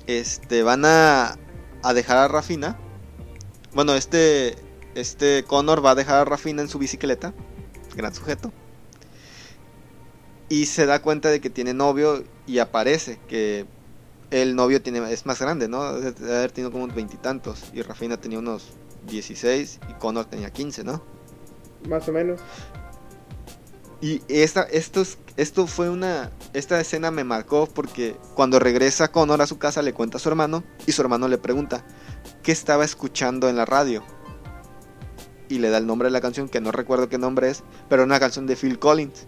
[0.07, 1.37] este van a,
[1.83, 2.79] a dejar a Rafina
[3.75, 4.57] bueno este
[4.95, 7.33] este Connor va a dejar a Rafina en su bicicleta
[7.97, 8.53] gran sujeto
[10.49, 13.67] y se da cuenta de que tiene novio y aparece que
[14.31, 18.17] el novio tiene es más grande no debe haber tenido como unos veintitantos y Rafina
[18.21, 18.73] tenía unos
[19.09, 21.03] 16 y Connor tenía 15 no
[21.89, 22.41] Más o menos.
[24.01, 26.31] Y esta, esto, es- esto fue una.
[26.53, 30.29] Esta escena me marcó porque cuando regresa Connor a su casa le cuenta a su
[30.29, 31.87] hermano y su hermano le pregunta
[32.43, 34.03] qué estaba escuchando en la radio.
[35.49, 38.05] Y le da el nombre de la canción, que no recuerdo qué nombre es, pero
[38.05, 39.27] una canción de Phil Collins.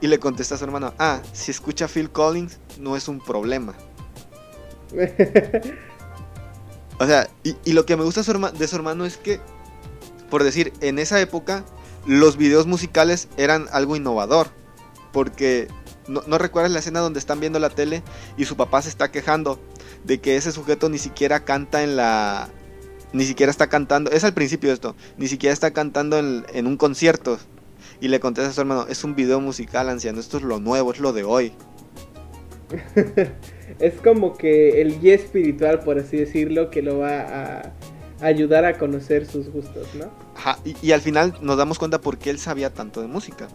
[0.00, 3.74] Y le contesta a su hermano, ah, si escucha Phil Collins no es un problema.
[7.00, 9.16] O sea, y, y lo que me gusta de su herma- de su hermano es
[9.16, 9.40] que,
[10.30, 11.64] por decir, en esa época
[12.06, 14.46] los videos musicales eran algo innovador.
[15.12, 15.66] Porque
[16.06, 18.04] no, no recuerdas la escena donde están viendo la tele
[18.36, 19.58] y su papá se está quejando
[20.04, 22.48] de que ese sujeto ni siquiera canta en la...
[23.14, 26.66] Ni siquiera está cantando, es al principio de esto, ni siquiera está cantando en, en
[26.66, 27.38] un concierto.
[28.00, 30.92] Y le contesta a su hermano, es un video musical, anciano, esto es lo nuevo,
[30.92, 31.52] es lo de hoy.
[33.78, 37.72] es como que el guía espiritual, por así decirlo, que lo va a
[38.20, 40.10] ayudar a conocer sus gustos, ¿no?
[40.36, 43.48] Ajá, y, y al final nos damos cuenta por qué él sabía tanto de música.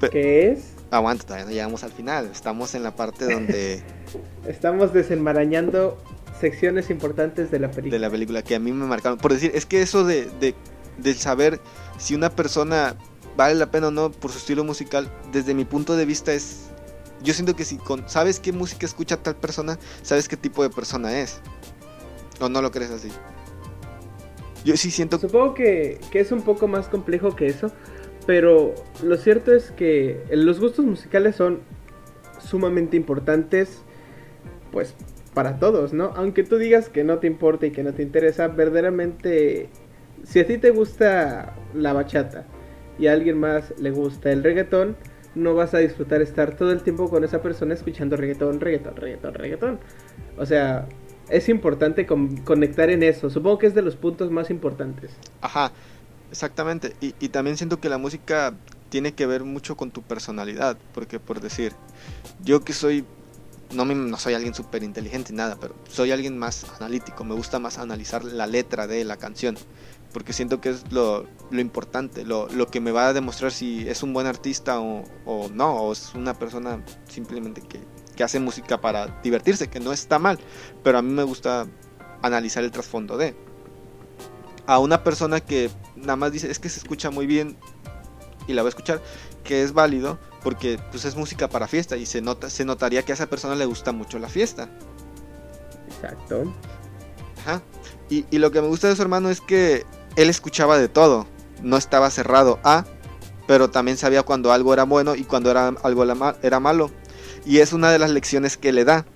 [0.00, 2.26] Pe- Que es, Aguanta, todavía no llegamos al final.
[2.30, 3.82] Estamos en la parte donde
[4.46, 5.98] estamos desenmarañando
[6.40, 7.94] secciones importantes de la película.
[7.94, 9.18] de la película que a mí me marcaron.
[9.18, 10.54] Por decir, es que eso de, de,
[10.98, 11.60] de saber
[11.98, 12.96] si una persona
[13.36, 16.68] vale la pena o no por su estilo musical, desde mi punto de vista es...
[17.22, 20.70] Yo siento que si con, sabes qué música escucha tal persona, sabes qué tipo de
[20.70, 21.40] persona es.
[22.40, 23.08] ¿O no lo crees así?
[24.64, 25.20] Yo sí siento.
[25.20, 27.70] Supongo que, que es un poco más complejo que eso,
[28.26, 31.60] pero lo cierto es que los gustos musicales son
[32.40, 33.82] sumamente importantes,
[34.72, 34.94] pues
[35.34, 36.12] para todos, ¿no?
[36.16, 39.68] Aunque tú digas que no te importa y que no te interesa, verdaderamente,
[40.24, 42.44] si a ti te gusta la bachata
[42.98, 44.96] y a alguien más le gusta el reggaetón,
[45.34, 49.34] no vas a disfrutar estar todo el tiempo con esa persona escuchando reggaetón, reggaetón, reggaetón,
[49.34, 49.78] reggaetón.
[50.36, 50.86] O sea,
[51.30, 53.30] es importante con- conectar en eso.
[53.30, 55.10] Supongo que es de los puntos más importantes.
[55.40, 55.72] Ajá,
[56.30, 56.92] exactamente.
[57.00, 58.52] Y también siento que la música
[58.90, 60.76] tiene que ver mucho con tu personalidad.
[60.92, 61.72] Porque por decir,
[62.44, 63.06] yo que soy,
[63.72, 67.24] no, me- no soy alguien súper inteligente nada, pero soy alguien más analítico.
[67.24, 69.56] Me gusta más analizar la letra de la canción.
[70.12, 73.88] Porque siento que es lo, lo importante, lo, lo que me va a demostrar si
[73.88, 77.80] es un buen artista o, o no, o es una persona simplemente que,
[78.14, 80.38] que hace música para divertirse, que no está mal.
[80.84, 81.66] Pero a mí me gusta
[82.20, 83.34] analizar el trasfondo de
[84.66, 87.56] a una persona que nada más dice es que se escucha muy bien
[88.46, 89.02] y la voy a escuchar
[89.44, 93.12] que es válido porque pues es música para fiesta y se nota se notaría que
[93.12, 94.68] a esa persona le gusta mucho la fiesta
[95.88, 96.52] Exacto.
[97.40, 97.62] Ajá.
[98.08, 99.84] Y, y lo que me gusta de su hermano es que
[100.16, 101.26] él escuchaba de todo
[101.62, 102.84] no estaba cerrado a
[103.46, 106.04] pero también sabía cuando algo era bueno y cuando era algo
[106.42, 106.90] era malo
[107.44, 109.06] y es una de las lecciones que le da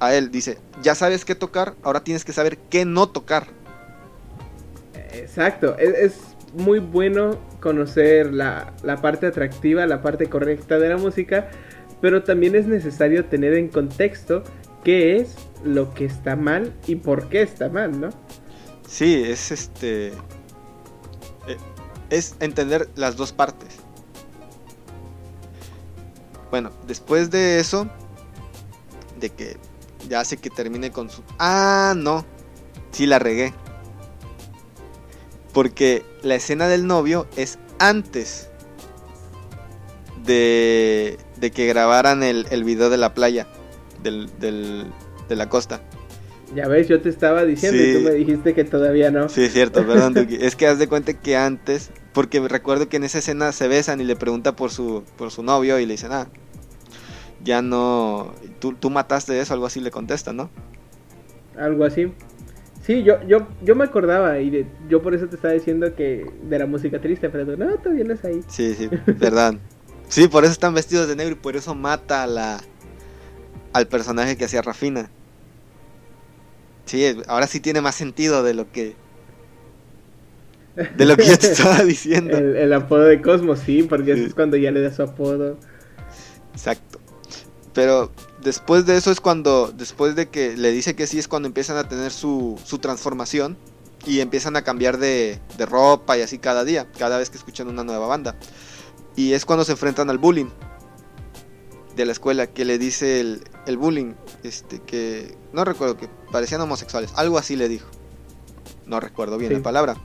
[0.00, 3.48] a él dice ya sabes qué tocar ahora tienes que saber qué no tocar
[5.12, 5.76] Exacto.
[5.78, 6.14] Es, es
[6.54, 11.48] muy bueno conocer la, la parte atractiva, la parte correcta de la música,
[12.02, 14.42] pero también es necesario tener en contexto
[14.84, 18.10] qué es lo que está mal y por qué está mal, ¿no?
[18.86, 20.08] Sí, es este.
[20.08, 21.56] eh,
[22.10, 23.76] Es entender las dos partes.
[26.50, 27.88] Bueno, después de eso,
[29.18, 29.56] de que
[30.08, 31.22] ya hace que termine con su.
[31.38, 32.26] Ah, no.
[32.90, 33.54] Sí, la regué.
[35.52, 38.50] Porque la escena del novio es antes
[40.24, 43.46] de, de que grabaran el, el video de la playa,
[44.02, 44.86] del, del,
[45.28, 45.80] de la costa.
[46.54, 49.28] Ya ves, yo te estaba diciendo y tú me dijiste que todavía no.
[49.28, 50.14] Sí, es cierto, perdón.
[50.40, 54.00] es que haz de cuenta que antes, porque recuerdo que en esa escena se besan
[54.00, 56.28] y le pregunta por su, por su novio y le dicen, ah,
[57.42, 60.50] ya no, tú, tú mataste eso, algo así le contesta, ¿no?
[61.56, 62.12] Algo así.
[62.82, 66.28] Sí, yo, yo, yo me acordaba y de, yo por eso te estaba diciendo que
[66.42, 68.42] de la música triste, pero no, todavía no es ahí.
[68.48, 69.54] Sí, sí, verdad.
[70.08, 72.60] sí, por eso están vestidos de negro y por eso mata a la,
[73.72, 75.10] al personaje que hacía Rafina.
[76.86, 78.96] Sí, ahora sí tiene más sentido de lo que.
[80.74, 82.36] De lo que yo te estaba diciendo.
[82.36, 85.56] el, apodo de Cosmos, sí, porque es cuando ya le da su apodo.
[86.52, 86.98] Exacto.
[87.72, 88.10] Pero
[88.42, 91.76] después de eso es cuando, después de que le dice que sí, es cuando empiezan
[91.76, 93.56] a tener su, su transformación
[94.06, 97.68] y empiezan a cambiar de, de, ropa y así cada día, cada vez que escuchan
[97.68, 98.36] una nueva banda.
[99.16, 100.48] Y es cuando se enfrentan al bullying
[101.96, 106.60] de la escuela que le dice el, el bullying, este, que no recuerdo que parecían
[106.60, 107.88] homosexuales, algo así le dijo.
[108.86, 109.96] No recuerdo bien la palabra.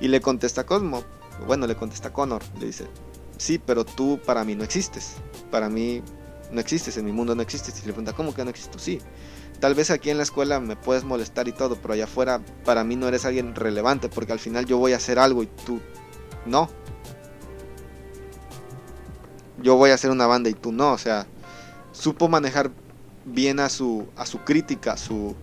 [0.00, 1.04] Y le contesta Cosmo,
[1.46, 2.86] bueno, le contesta Connor, le dice,
[3.36, 5.14] sí, pero tú para mí no existes.
[5.50, 6.02] Para mí
[6.50, 7.74] no existes, en mi mundo no existes.
[7.82, 8.78] Y le pregunta, ¿cómo que no existo?
[8.78, 9.00] Sí.
[9.60, 12.84] Tal vez aquí en la escuela me puedes molestar y todo, pero allá afuera para
[12.84, 15.80] mí no eres alguien relevante, porque al final yo voy a hacer algo y tú
[16.46, 16.70] no.
[19.60, 21.26] Yo voy a hacer una banda y tú no, o sea,
[21.90, 22.70] supo manejar
[23.24, 25.34] bien a su, a su crítica, a su...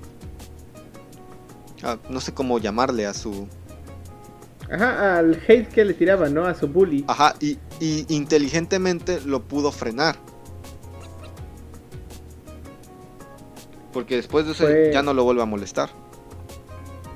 [2.10, 3.48] no sé cómo llamarle, a su...
[4.72, 6.46] Ajá, al hate que le tiraba, ¿no?
[6.46, 7.06] A su bully.
[7.08, 7.60] Ajá, y,
[8.08, 10.16] inteligentemente lo pudo frenar.
[13.96, 15.90] Porque después de eso ya no lo vuelve a molestar.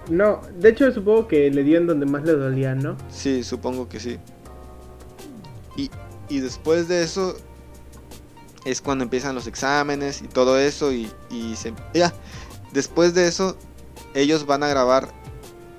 [0.10, 2.96] No, de hecho supongo que le dio en donde más le dolía, ¿no?
[3.10, 4.18] Sí, supongo que sí.
[5.76, 5.92] Y,
[6.30, 7.36] y después de eso
[8.64, 11.12] es cuando empiezan los exámenes y todo eso y,
[11.58, 12.14] se, ya,
[12.72, 13.58] después de eso
[14.14, 15.10] ellos van a grabar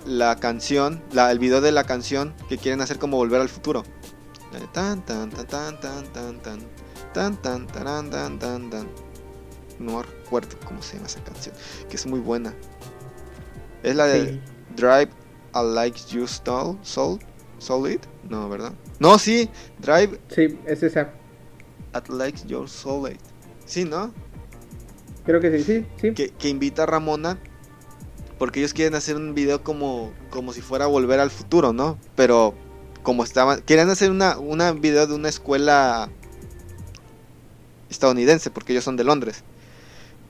[0.04, 3.84] la canción, la, el video de la canción que quieren hacer como volver al futuro.
[4.74, 6.68] Tan tan tan tan tan tan tan
[7.14, 8.86] tan tan tan tan tan tan
[10.30, 11.54] no recuerdo cómo se llama esa canción,
[11.88, 12.54] que es muy buena.
[13.82, 14.40] Es la de
[14.76, 15.10] Drive
[15.52, 17.18] a Like You Stole, Soul,
[17.58, 18.72] Solid, no, ¿verdad?
[18.98, 20.20] No, sí, Drive.
[20.28, 21.12] Sí, es esa.
[21.92, 23.16] At Like Your Soul.
[23.64, 24.12] Sí, ¿no?
[25.24, 26.14] Creo que sí, sí, sí.
[26.14, 27.38] Que, invita a Ramona
[28.38, 31.98] porque ellos quieren hacer un video como, como si fuera volver al futuro, ¿no?
[32.14, 32.54] Pero
[33.02, 36.08] como estaban, querían hacer una, una video de una escuela
[37.90, 39.44] estadounidense, porque ellos son de Londres.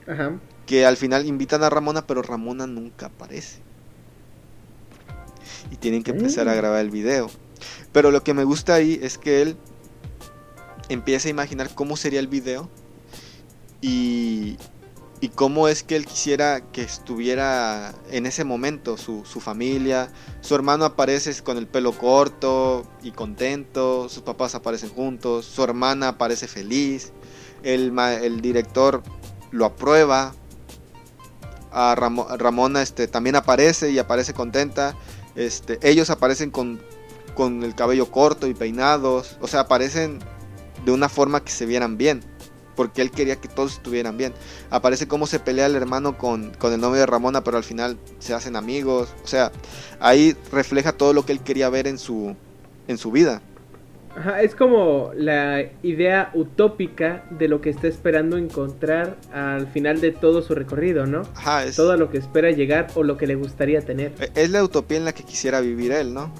[0.07, 0.39] Ajá.
[0.65, 3.59] Que al final invitan a Ramona, pero Ramona nunca aparece.
[5.71, 6.57] Y tienen que empezar a mm.
[6.57, 7.29] grabar el video.
[7.91, 9.57] Pero lo que me gusta ahí es que él
[10.89, 12.69] empieza a imaginar cómo sería el video
[13.81, 14.57] y,
[15.21, 20.11] y cómo es que él quisiera que estuviera en ese momento su, su, familia.
[20.41, 26.09] Su hermano aparece con el pelo corto y contento, sus papás aparecen juntos, su hermana
[26.09, 27.13] aparece feliz,
[27.63, 29.03] el, el director
[29.51, 30.33] lo aprueba,
[31.71, 34.95] a Ramona este, también aparece y aparece contenta,
[35.35, 36.81] este, ellos aparecen con,
[37.33, 40.19] con el cabello corto y peinados, o sea, aparecen
[40.85, 42.21] de una forma que se vieran bien.
[42.75, 44.33] Porque él quería que todos estuvieran bien.
[44.69, 47.97] Aparece cómo se pelea el hermano con, con el novio de Ramona, pero al final
[48.19, 49.09] se hacen amigos.
[49.23, 49.51] O sea,
[49.99, 52.33] ahí refleja todo lo que él quería ver en su,
[52.87, 53.41] en su vida.
[54.15, 60.11] Ajá, es como la idea utópica de lo que está esperando encontrar al final de
[60.11, 61.21] todo su recorrido, ¿no?
[61.35, 61.77] Ajá, es...
[61.77, 64.13] Todo lo que espera llegar o lo que le gustaría tener.
[64.19, 66.31] E, es la utopía en la que quisiera vivir él, ¿no?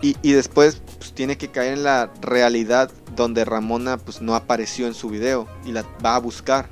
[0.00, 4.86] Y, y después pues, tiene que caer en la realidad donde Ramona pues no apareció
[4.86, 6.68] en su video y la va a buscar.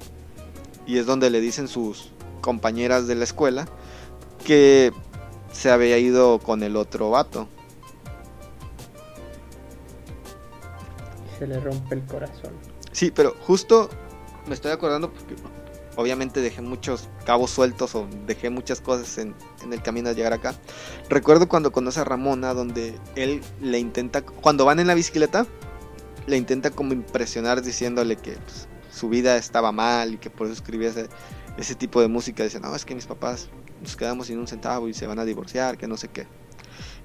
[0.87, 3.67] Y es donde le dicen sus compañeras de la escuela
[4.45, 4.93] que
[5.51, 7.49] se había ido con el otro vato.
[11.39, 12.53] Se le rompe el corazón.
[12.93, 13.91] Sí, pero justo
[14.47, 15.35] me estoy acordando porque
[15.97, 19.35] obviamente dejé muchos cabos sueltos o dejé muchas cosas en,
[19.71, 20.55] el camino a llegar acá.
[21.09, 25.47] Recuerdo cuando conoce a Ramona, donde él le intenta, cuando van en la bicicleta,
[26.27, 30.55] le intenta como impresionar diciéndole que pues, su vida estaba mal y que por eso
[30.55, 30.93] escribía
[31.59, 32.45] ese, tipo de música.
[32.45, 33.49] Dice, no, es que mis papás
[33.81, 36.27] nos quedamos sin un centavo y se van a divorciar, que no sé qué.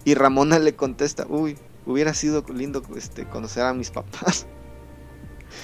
[0.04, 4.48] Y Ramona le contesta, uy, hubiera sido lindo este, conocer a mis papás.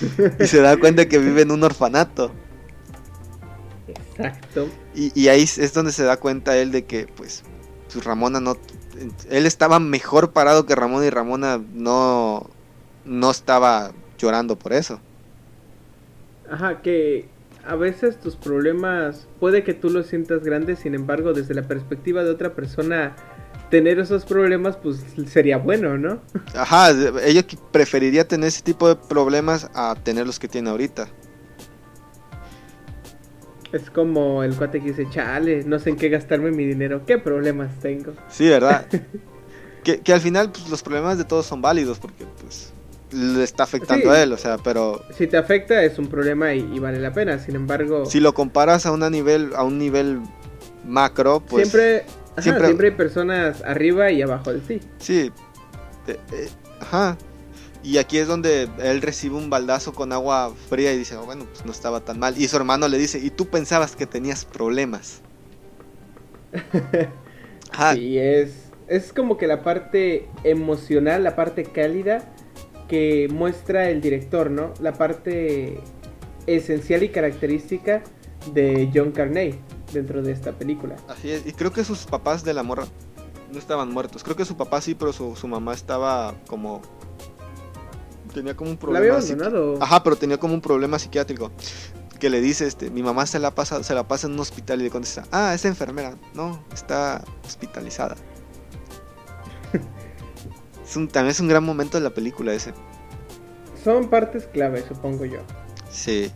[0.39, 2.31] y se da cuenta que vive en un orfanato.
[3.87, 4.67] Exacto.
[4.95, 7.43] Y, ahí es donde se da cuenta él de que, pues,
[7.87, 8.57] su Ramona no
[9.29, 12.49] él estaba mejor parado que Ramona y Ramona no,
[13.05, 14.99] no estaba llorando por eso.
[16.49, 17.27] Ajá, que
[17.65, 22.23] a veces tus problemas puede que tú los sientas grandes, sin embargo, desde la perspectiva
[22.23, 23.15] de otra persona,
[23.69, 26.21] tener esos problemas pues sería bueno, ¿no?
[26.55, 26.91] Ajá,
[27.23, 31.07] ella preferiría tener ese tipo de problemas a tener los que tiene ahorita.
[33.71, 37.17] Es como el cuate que dice, chale, no sé en qué gastarme mi dinero, ¿qué
[37.17, 38.13] problemas tengo?
[38.29, 38.87] Sí, ¿verdad?
[39.83, 42.71] que, que, al final pues, los problemas de todos son válidos porque pues
[43.11, 45.01] le está afectando a él, o sea, pero...
[45.17, 48.05] Si te afecta es un problema y, vale la pena, sin embargo...
[48.05, 50.21] Si lo comparas a, una nivel, a un nivel
[50.85, 51.69] macro, pues...
[51.69, 52.05] Siempre,
[52.41, 52.67] siempre...
[52.67, 54.87] hay personas arriba y abajo de sí.
[54.99, 55.31] Sí,
[56.07, 57.17] eh, eh, ajá.
[57.83, 61.45] Y aquí es donde él recibe un baldazo con agua fría y dice, oh, bueno,
[61.45, 62.35] pues no estaba tan mal.
[62.37, 65.21] Y su hermano le dice, y tú pensabas que tenías problemas.
[67.93, 72.23] Sí, es, es como que la parte emocional, la parte cálida
[72.87, 74.73] que muestra el director, ¿no?
[74.81, 75.79] La parte
[76.47, 78.03] esencial y característica
[78.53, 79.59] de John Carney
[79.93, 80.95] dentro de esta película.
[81.07, 82.85] Así es, y creo que sus papás de la morra
[83.51, 84.23] no estaban muertos.
[84.23, 86.81] Creo que su papá sí, pero su, su mamá estaba como
[88.37, 89.05] tenía como un problema.
[89.05, 89.81] ¿La había abandonado?
[89.81, 91.51] Ajá, pero tenía como un problema psiquiátrico.
[92.19, 94.81] Que le dice, este, mi mamá se la pasa, se la pasa en un hospital
[94.81, 96.15] y le contesta, ah, es enfermera.
[96.33, 98.15] No, está hospitalizada.
[100.83, 102.73] es un, también es un gran momento de la película ese.
[103.83, 105.39] Son partes clave, supongo yo.
[105.91, 106.31] Sí.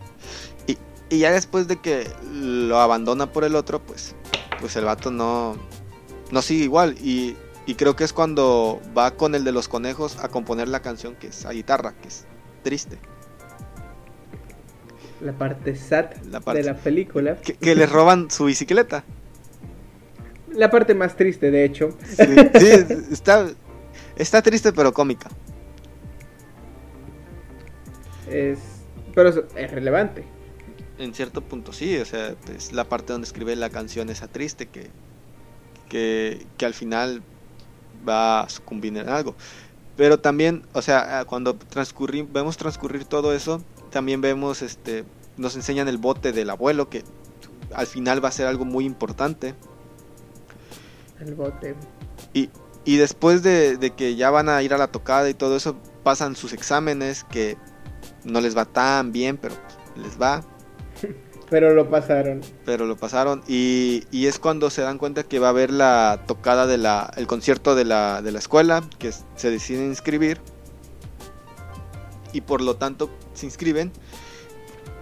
[1.11, 4.15] Y, ya después de que lo abandona por el otro, pues,
[4.59, 5.55] pues el vato no,
[6.31, 6.95] no sigue igual.
[6.99, 7.35] Y
[7.65, 11.15] y creo que es cuando va con el de los conejos a componer la canción
[11.15, 12.25] que es a guitarra, que es
[12.63, 12.97] triste.
[15.21, 17.37] La parte sad de la película.
[17.37, 19.03] Que, le roban su bicicleta.
[20.51, 21.95] La parte más triste, de hecho.
[22.03, 22.23] Sí,
[23.11, 23.47] está,
[24.15, 25.29] está triste pero cómica.
[28.27, 28.57] Es,
[29.13, 30.25] pero es relevante.
[31.01, 34.67] En cierto punto sí, o sea, es la parte donde escribe la canción esa triste
[34.67, 34.91] que,
[35.89, 37.23] que, que al final
[38.07, 39.35] va a sucumbir en algo.
[39.97, 45.03] Pero también, o sea, cuando transcurrir, vemos transcurrir todo eso, también vemos, este,
[45.37, 47.03] nos enseñan el bote del abuelo, que
[47.73, 49.55] al final va a ser algo muy importante.
[51.19, 51.75] El bote.
[52.31, 52.51] Y,
[52.85, 55.75] y después de, de, que ya van a ir a la tocada y todo eso,
[56.03, 57.57] pasan sus exámenes, que
[58.23, 59.55] no les va tan bien, pero
[59.95, 60.43] les va.
[61.51, 62.39] Pero lo pasaron.
[62.63, 63.43] Pero lo pasaron.
[63.45, 67.11] Y, y, es cuando se dan cuenta que va a haber la tocada de la.
[67.17, 68.81] el concierto de la, de la escuela.
[68.97, 70.39] Que se deciden inscribir.
[72.31, 73.91] Y por lo tanto se inscriben.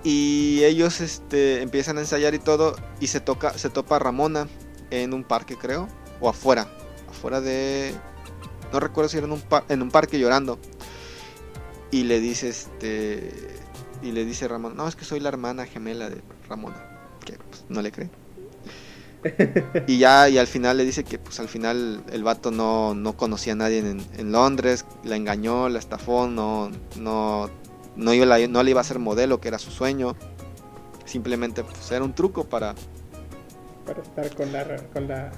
[0.04, 2.76] Y ellos este, empiezan a ensayar y todo.
[3.00, 3.56] Y se toca.
[3.56, 4.48] Se topa Ramona
[4.90, 5.88] en un parque, creo.
[6.20, 6.68] O afuera.
[7.12, 7.94] Afuera de.
[8.74, 10.58] No recuerdo si era en un, en un parque llorando.
[11.92, 13.60] Y le dice este
[14.02, 16.76] y le dice Ramón, no, es que soy la hermana gemela de Ramona,
[17.26, 18.10] que pues, no le cree.
[19.88, 23.18] y ya, y al final le dice que pues al final el vato no, no
[23.18, 27.50] conocía a nadie en, Londres, la engañó, la estafó, no, no,
[27.96, 30.16] no, iba, no le iba a hacer modelo, que era su sueño.
[31.06, 32.76] Simplemente pues, era un truco para...
[33.86, 34.66] Para estar con la...
[34.94, 35.32] Con, la...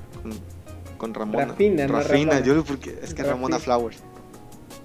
[0.97, 1.45] con, Ramona.
[1.45, 4.03] Rafina, Rafina, yo porque es que Ramona Flowers.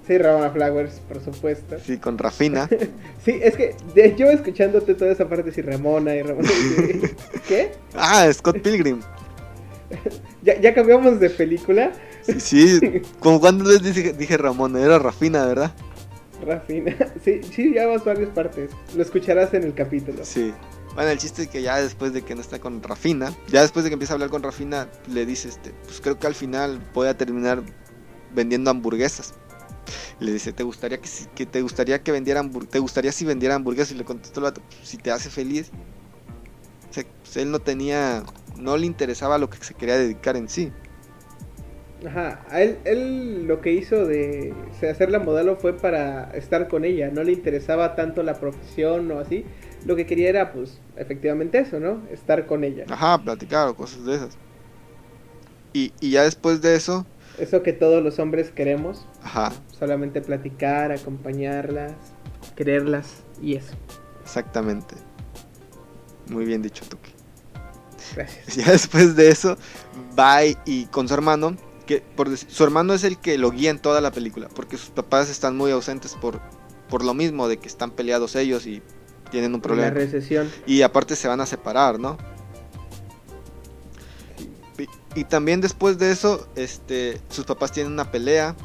[0.07, 1.75] Sí, Ramona Flowers, por supuesto.
[1.85, 2.69] Sí, con Rafina.
[3.25, 3.75] sí, es que
[4.17, 6.47] yo escuchándote toda esa parte, sí, Ramona y Ramona.
[7.47, 7.73] ¿Qué?
[7.93, 9.01] Ah, Scott Pilgrim.
[10.43, 11.91] ¿Ya, ¿Ya cambiamos de película?
[12.21, 13.01] Sí, sí.
[13.19, 15.73] como cuando les dije, dije Ramona, era Rafina, ¿verdad?
[16.45, 16.95] Rafina.
[17.23, 18.71] Sí, sí, ya vas varias partes.
[18.95, 20.23] Lo escucharás en el capítulo.
[20.23, 20.53] Sí.
[20.95, 23.83] Bueno, el chiste es que ya después de que no está con Rafina, ya después
[23.83, 26.81] de que empieza a hablar con Rafina, le dice, este, pues creo que al final
[26.93, 27.61] voy a terminar
[28.33, 29.33] vendiendo hamburguesas
[30.19, 33.93] le dice, ¿te gustaría que, te gustaría que vendieran te gustaría si vendiera hamburguesas?
[33.93, 35.71] Y le contestó el vato, pues, si te hace feliz.
[36.89, 38.23] O sea, pues, él no tenía,
[38.57, 40.71] no le interesaba lo que se quería dedicar en sí.
[42.05, 44.53] Ajá, a él, él lo que hizo de
[44.89, 49.19] hacer la modelo fue para estar con ella, no le interesaba tanto la profesión o
[49.19, 49.45] así,
[49.85, 52.03] lo que quería era pues efectivamente eso, ¿no?
[52.11, 52.85] Estar con ella.
[52.89, 54.37] Ajá, platicar o cosas de esas.
[55.73, 57.05] Y, y ya después de eso,
[57.37, 59.05] eso que todos los hombres queremos.
[59.21, 59.53] Ajá.
[59.77, 61.93] Solamente platicar, acompañarlas,
[62.55, 63.73] quererlas y eso.
[64.23, 64.95] Exactamente.
[66.29, 67.11] Muy bien dicho, Tuki.
[68.15, 68.55] Gracias.
[68.57, 69.57] Ya después de eso,
[70.17, 73.79] va y con su hermano, que por su hermano es el que lo guía en
[73.79, 76.39] toda la película, porque sus papás están muy ausentes por,
[76.89, 78.81] por lo mismo de que están peleados ellos y
[79.31, 79.89] tienen un problema.
[79.89, 80.49] La recesión.
[80.65, 82.17] Y aparte se van a separar, ¿no?
[85.15, 88.55] Y también después de eso, este, sus papás tienen una pelea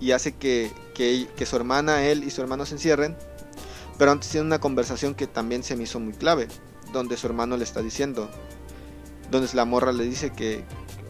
[0.00, 3.16] y hace que, que, su hermana, él y su hermano se encierren.
[3.98, 6.48] Pero antes tiene una conversación que también se me hizo muy clave,
[6.92, 8.30] donde su hermano le está diciendo,
[9.30, 10.64] donde la morra le dice que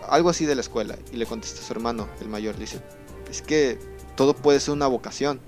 [0.09, 2.80] algo así de la escuela y le contesta a su hermano, el mayor, dice,
[3.30, 3.78] es que
[4.16, 5.41] todo puede ser una vocación,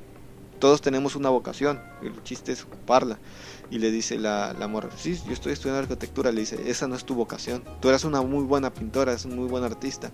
[0.58, 3.18] todos tenemos una vocación, el chiste es ocuparla.
[3.70, 6.96] Y le dice la, la morra, sí, yo estoy estudiando arquitectura, le dice, esa no
[6.96, 10.10] es tu vocación, tú eres una muy buena pintora, eres un muy buen artista,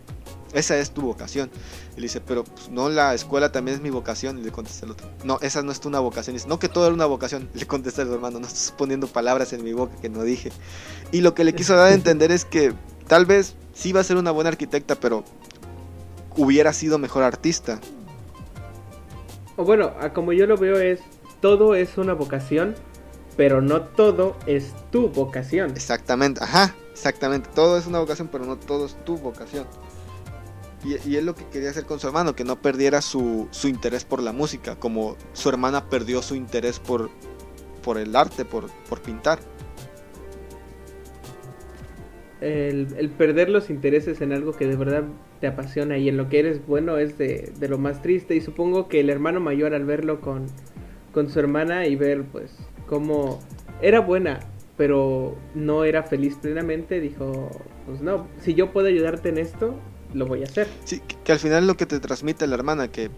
[0.57, 1.51] esa es tu vocación.
[1.93, 4.39] Y le dice, pero pues, no, la escuela también es mi vocación.
[4.39, 6.35] Y le contesta el otro, no, esa no es una vocación.
[6.35, 7.49] Y dice, no, que todo era una vocación.
[7.55, 10.51] le contesta el hermano, no estás poniendo palabras en mi boca que no dije.
[11.13, 12.73] Y lo que le quiso dar a entender es que
[13.07, 15.25] tal vez sí va a ser una buena arquitecta, pero
[16.37, 17.81] hubiera sido mejor artista.
[19.57, 21.01] O bueno, como yo lo veo es,
[21.41, 22.75] todo es una vocación,
[23.37, 25.71] pero no todo es tu vocación.
[25.73, 27.51] Exactamente, ajá, exactamente.
[27.55, 29.67] Todo es una vocación, pero no todo es tu vocación.
[30.85, 33.69] Y, y es lo que quería hacer con su hermano, que no perdiera su, su,
[33.69, 37.11] interés por la música, como su hermana perdió su interés por,
[37.83, 39.39] por el arte, por, por pintar.
[42.41, 45.05] El, el, perder los intereses en algo que de verdad
[45.41, 48.35] te apasiona y en lo que eres bueno es de, de lo más triste.
[48.37, 50.47] Y supongo que el hermano mayor al verlo con,
[51.13, 52.53] con su hermana y ver pues
[52.87, 53.41] cómo
[53.83, 54.41] era buena,
[54.77, 57.51] pero no era feliz plenamente, dijo,
[57.87, 59.75] pues no, si yo puedo ayudarte en esto,
[60.15, 60.69] lo voy a hacer.
[60.85, 63.11] Sí, que al final es lo que te transmite la hermana, que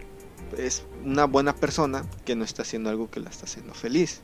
[0.56, 4.20] es una buena persona que no está haciendo algo que la está haciendo feliz.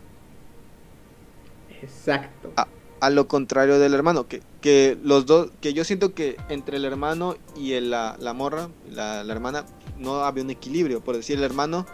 [1.83, 2.53] Exacto.
[2.57, 2.67] A,
[3.01, 6.85] a lo contrario del hermano, que, que, los dos, que yo siento que entre el
[6.85, 9.67] hermano y el, la, la, morra, la, la hermana,
[9.99, 11.01] no había un equilibrio.
[11.03, 11.87] Por decir, el hermano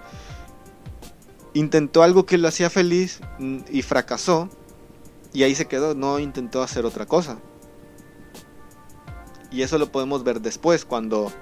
[1.55, 3.21] intentó algo que lo hacía feliz
[3.71, 4.49] y fracasó.
[5.33, 7.39] Y ahí se quedó, no intentó hacer otra cosa.
[9.51, 11.33] Y eso lo podemos ver después, cuando,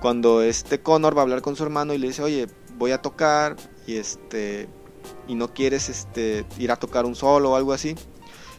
[0.00, 2.46] cuando este Connor va a hablar con su hermano y le dice, oye,
[2.78, 4.68] voy a tocar y este
[5.26, 7.96] y no quieres este ir a tocar un solo o algo así.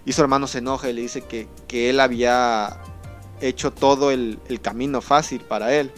[0.05, 2.81] Y su hermano se enoja y le dice que, que él había
[3.39, 5.91] hecho todo el, el, camino fácil para él.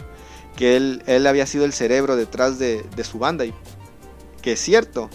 [0.56, 3.44] Que él, él había sido el cerebro detrás de, de su banda.
[3.44, 3.54] Y
[4.46, 5.10] que es cierto.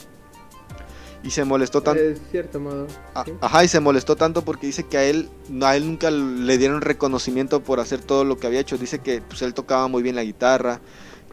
[1.23, 2.03] Y se molestó tanto.
[2.03, 2.85] De cierto modo.
[3.15, 3.31] Ah, ¿sí?
[3.39, 5.29] Ajá, y se molestó tanto porque dice que a él,
[5.61, 8.77] a él nunca le dieron reconocimiento por hacer todo lo que había hecho.
[8.77, 10.81] Dice que pues, él tocaba muy bien la guitarra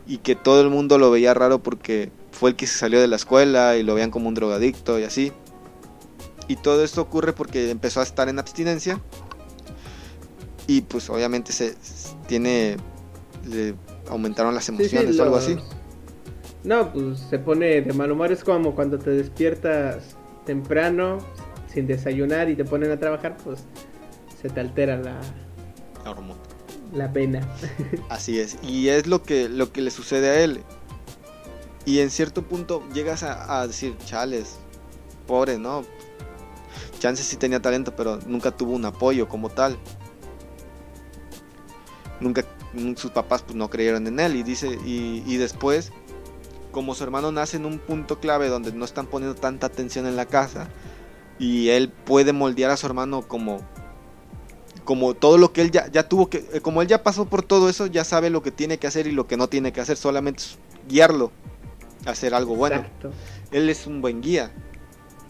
[0.07, 3.09] y que todo el mundo lo veía raro porque fue el que se salió de
[3.09, 5.33] la escuela y lo veían como un drogadicto y así.
[6.47, 9.01] Y todo esto ocurre porque empezó a estar en abstinencia.
[10.69, 11.75] Y pues obviamente se
[12.29, 12.77] tiene.
[13.45, 13.75] Le
[14.09, 15.59] aumentaron las emociones sí, sí, o algo así.
[16.65, 18.33] No, pues se pone de mal humor.
[18.33, 21.19] Es como cuando te despiertas temprano,
[21.73, 23.65] sin desayunar y te ponen a trabajar, pues
[24.41, 25.21] se te altera la,
[26.05, 26.41] la hormona.
[26.93, 27.47] La pena.
[28.09, 28.59] Así es.
[28.63, 30.63] Y es lo que, lo que le sucede a él.
[31.85, 34.59] Y en cierto punto llegas a, a decir, chales,
[35.27, 35.85] pobre, ¿no?
[36.99, 39.79] Chance sí tenía talento, pero nunca tuvo un apoyo como tal.
[42.21, 42.45] Nunca
[42.97, 45.93] sus papás pues no creyeron en él y dice y, y, después
[46.79, 50.15] como su hermano nace en un punto clave donde no están poniendo tanta atención en
[50.15, 50.69] la casa
[51.37, 53.63] y él puede moldear a su hermano como
[54.85, 57.43] como todo lo que él ya, ya tuvo que eh, como él ya pasó por
[57.43, 59.81] todo eso ya sabe lo que tiene que hacer y lo que no tiene que
[59.81, 60.59] hacer solamente es
[60.89, 61.33] guiarlo
[62.07, 63.11] a hacer algo bueno Exacto.
[63.51, 64.53] él es un buen guía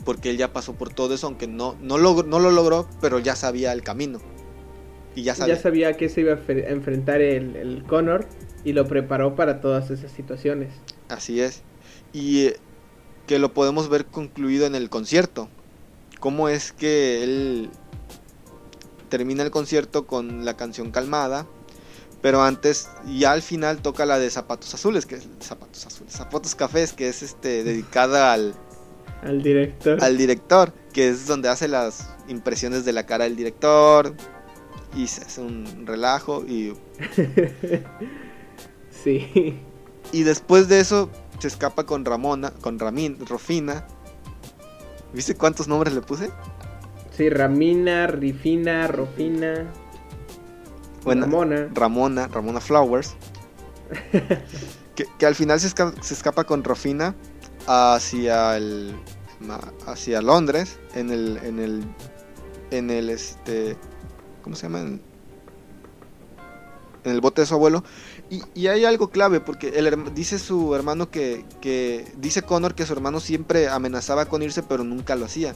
[0.05, 3.19] porque él ya pasó por todo eso, aunque no, no, log no lo logró, pero
[3.19, 4.21] ya sabía el camino.
[5.15, 8.27] Y ya sabía, ya sabía que se iba a enfrentar el, el Connor
[8.65, 10.71] y lo preparó para todas esas situaciones.
[11.09, 11.63] Así es.
[12.13, 12.57] Y eh,
[13.27, 15.49] que lo podemos ver concluido en el concierto.
[16.21, 17.71] Cómo es que él
[19.09, 21.47] termina el concierto con la canción calmada,
[22.21, 26.55] pero antes, ya al final toca la de Zapatos Azules, que es Zapatos Azules, Zapatos
[26.55, 28.55] Cafés, que es este dedicada al
[29.23, 30.03] al director.
[30.03, 34.15] Al director, que es donde hace las impresiones de la cara del director.
[34.95, 36.75] Y se hace un relajo y.
[38.91, 39.61] sí.
[40.13, 43.87] Y después de eso se escapa con Ramona, con Ramin, Rofina.
[45.13, 46.31] ¿Viste cuántos nombres le puse?
[47.11, 49.67] Sí, Ramina, Rifina, Rofina.
[51.05, 51.69] Bueno, Ramona.
[51.75, 53.15] Ramona, Ramona Flowers.
[54.95, 57.15] que, que, al final se escapa, se escapa con Rofina
[57.67, 58.95] hacia el
[59.87, 61.85] hacia Londres en el en el
[62.71, 63.77] en el este
[64.49, 65.01] cómo se llama en,
[67.05, 67.85] en el bote de su abuelo
[68.31, 72.87] y, y, hay algo clave porque el, dice su hermano que, que dice Connor que
[72.87, 75.55] su hermano siempre amenazaba con irse pero nunca lo hacía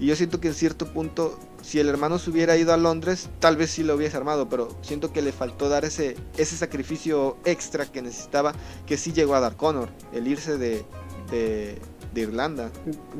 [0.00, 3.30] Y yo siento que en cierto punto, si el hermano se hubiera ido a Londres,
[3.38, 7.36] tal vez sí lo hubiese armado, pero siento que le faltó dar ese, ese sacrificio
[7.44, 8.52] extra que necesitaba,
[8.84, 10.84] que sí llegó a dar Connor, el irse de,
[11.30, 11.78] de,
[12.12, 12.72] de Irlanda.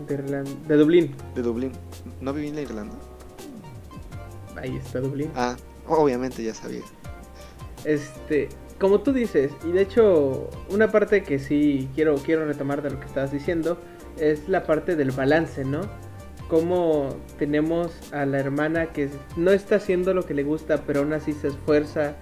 [0.09, 1.15] De, Irlanda, de Dublín.
[1.37, 1.71] De Dublín.
[2.21, 2.97] ¿No viví en la Irlanda?
[4.57, 5.31] Ahí está Dublín.
[5.35, 6.83] Ah, obviamente ya sabía.
[7.85, 8.49] Este,
[8.79, 13.01] como tú dices, y de hecho, una parte que sí quiero, quiero retomar de lo
[13.01, 13.79] que estabas diciendo,
[14.19, 15.83] es la parte del balance, ¿no?
[16.49, 21.13] Cómo tenemos a la hermana que no está haciendo lo que le gusta, pero aún
[21.13, 22.17] así se esfuerza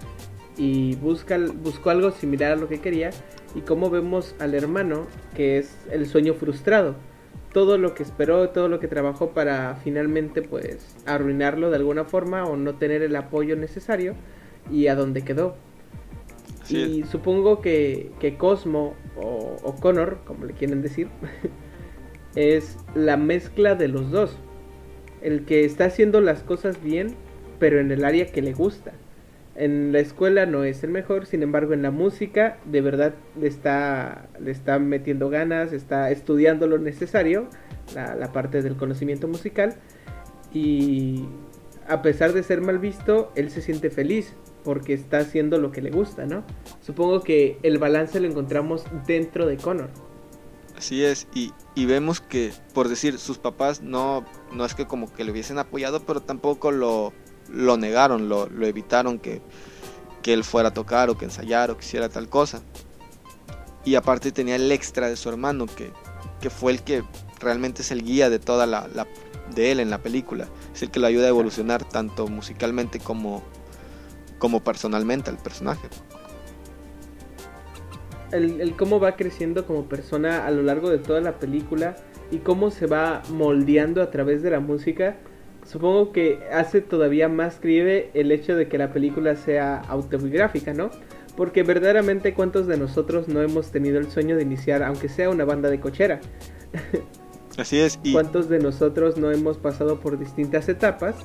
[0.57, 3.11] y busca, buscó algo similar a lo que quería,
[3.55, 6.95] y cómo vemos al hermano que es el sueño frustrado.
[7.53, 12.45] Todo lo que esperó, todo lo que trabajó para finalmente pues arruinarlo de alguna forma
[12.45, 14.15] o no tener el apoyo necesario
[14.71, 15.57] y a dónde quedó.
[16.69, 21.09] y supongo que, que Cosmo o, o, Connor, como le quieren decir,
[22.35, 24.39] es la mezcla de los dos.
[25.21, 27.15] El que está haciendo las cosas bien,
[27.59, 28.93] pero en el área que le gusta.
[29.55, 33.49] En la escuela no es el mejor, sin embargo en la música de verdad le
[33.49, 37.49] está, le está metiendo ganas, está estudiando lo necesario,
[37.95, 39.75] la, la parte del conocimiento musical,
[40.55, 41.27] y
[41.89, 44.35] a pesar de ser mal visto, él se siente feliz
[44.65, 46.45] porque está haciendo lo que le gusta, ¿no?
[46.81, 49.91] Supongo que el balance lo encontramos dentro de Connor.
[50.77, 51.53] Así es, y,
[51.87, 56.01] vemos que, por decir, sus papás no, no es que como que le hubiesen apoyado,
[56.05, 57.13] pero tampoco lo,
[57.53, 59.43] lo negaron, lo, lo evitaron que,
[60.23, 62.63] que él fuera a tocar o que ensayara o que hiciera tal cosa.
[63.85, 65.91] Y aparte tenía el extra de su hermano, que,
[66.41, 67.03] que fue el que
[67.41, 68.89] realmente es el guía de toda la,
[69.55, 70.47] de él en la película.
[70.75, 73.43] Es el que lo ayuda a evolucionar tanto musicalmente como,
[74.39, 75.89] como personalmente al personaje.
[78.31, 81.97] El, cómo va creciendo como persona a lo largo de toda la película
[82.31, 85.19] y cómo se va moldeando a través de la música,
[85.65, 90.91] supongo que hace todavía más creíble el hecho de que la película sea autobiográfica, ¿no?
[91.37, 95.45] Porque verdaderamente cuántos de nosotros no hemos tenido el sueño de iniciar, aunque sea una
[95.45, 96.21] banda de cochera.
[97.59, 97.99] Así es.
[98.03, 98.13] Y...
[98.13, 101.17] ¿Cuántos de nosotros no hemos pasado por distintas etapas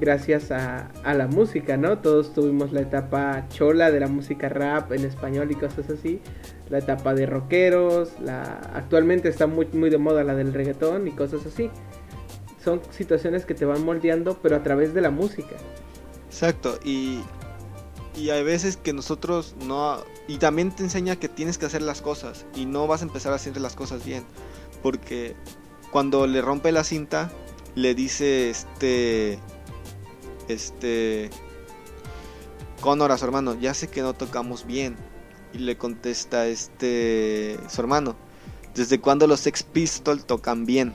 [0.00, 1.98] gracias a, la música, ¿no?
[1.98, 6.20] Todos tuvimos la etapa chola de la música rap en español y cosas así,
[6.68, 8.42] la etapa de rockeros, la
[8.74, 11.70] actualmente está muy, muy de moda la del reggaetón y cosas así.
[12.64, 15.56] Son situaciones que te van moldeando, pero a través de la música.
[16.28, 17.20] Exacto, y,
[18.16, 20.02] y hay veces que nosotros no...
[20.26, 23.32] Y también te enseña que tienes que hacer las cosas y no vas a empezar
[23.32, 24.24] a hacer las cosas bien,
[24.82, 25.36] porque
[25.90, 27.30] cuando le rompe la cinta,
[27.74, 29.38] le dice este
[30.48, 31.30] este
[32.80, 34.96] Connor a su hermano, ya sé que no tocamos bien.
[35.52, 38.16] Y le contesta este su hermano,
[38.74, 40.94] ¿desde cuando los Sex Pistols tocan bien?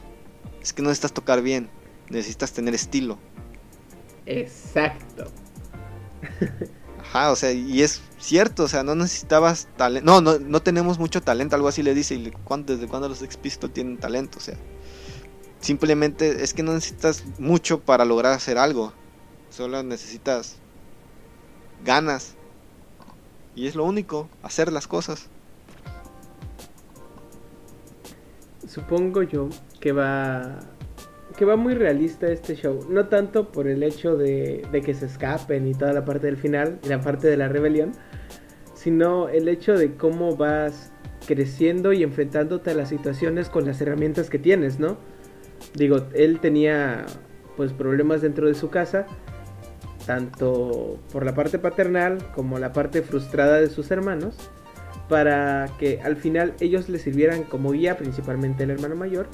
[0.61, 1.69] Es que no necesitas tocar bien,
[2.09, 3.17] necesitas tener estilo.
[4.25, 5.31] Exacto.
[6.99, 10.05] Ajá, o sea, y es cierto, o sea, no necesitabas talento.
[10.05, 12.15] No, no, no tenemos mucho talento, algo así le dice.
[12.15, 12.31] ¿Y
[12.65, 14.37] desde cuándo los Pistols tienen talento?
[14.37, 14.55] O sea,
[15.59, 18.93] simplemente es que no necesitas mucho para lograr hacer algo.
[19.49, 20.57] Solo necesitas
[21.83, 22.35] ganas.
[23.55, 25.27] Y es lo único, hacer las cosas.
[28.67, 29.49] Supongo yo
[29.79, 30.59] que va
[31.37, 32.85] que va muy realista este show.
[32.89, 36.35] No tanto por el hecho de, de, que se escapen y toda la parte del
[36.35, 37.93] final y la parte de la rebelión,
[38.73, 40.91] sino el hecho de cómo vas
[41.27, 44.97] creciendo y enfrentándote a las situaciones con las herramientas que tienes, ¿no?
[45.75, 47.05] Digo, él tenía
[47.55, 49.05] pues problemas dentro de su casa
[50.09, 54.35] tanto por la parte paternal como la parte frustrada de sus hermanos,
[55.07, 59.27] para que al final ellos le sirvieran como guía, principalmente el hermano mayor,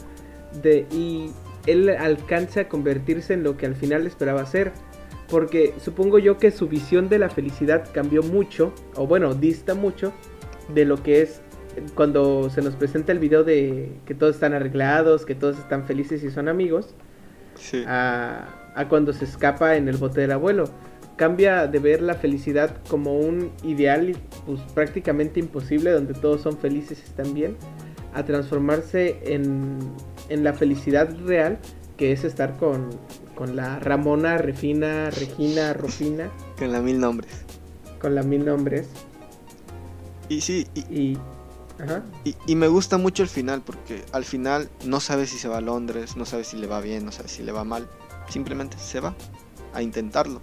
[0.61, 1.31] de, y
[1.65, 4.71] él alcance a convertirse en lo que al final esperaba ser.
[5.27, 10.13] Porque supongo yo que su visión de la felicidad cambió mucho, o bueno, dista mucho
[10.73, 11.41] de lo que es
[11.95, 16.23] cuando se nos presenta el video de que todos están arreglados, que todos están felices
[16.23, 16.93] y son amigos.
[17.55, 17.83] Sí
[18.75, 20.65] a cuando se escapa en el bote del abuelo.
[21.15, 26.99] Cambia de ver la felicidad como un ideal pues, prácticamente imposible donde todos son felices
[26.99, 27.55] y están bien,
[28.13, 29.79] a transformarse en,
[30.29, 31.59] en la felicidad real
[31.97, 32.89] que es estar con,
[33.35, 36.29] con la Ramona, Refina, Regina, Rufina.
[36.57, 37.31] Con la mil nombres.
[38.01, 38.87] Con la mil nombres.
[40.27, 41.17] Y sí, y, y,
[42.23, 45.57] y, y, me gusta mucho el final porque al final no sabes si se va
[45.57, 47.87] a Londres, no sabes si le va bien, no sabes si le va mal
[48.29, 49.15] simplemente se va
[49.73, 50.41] a intentarlo.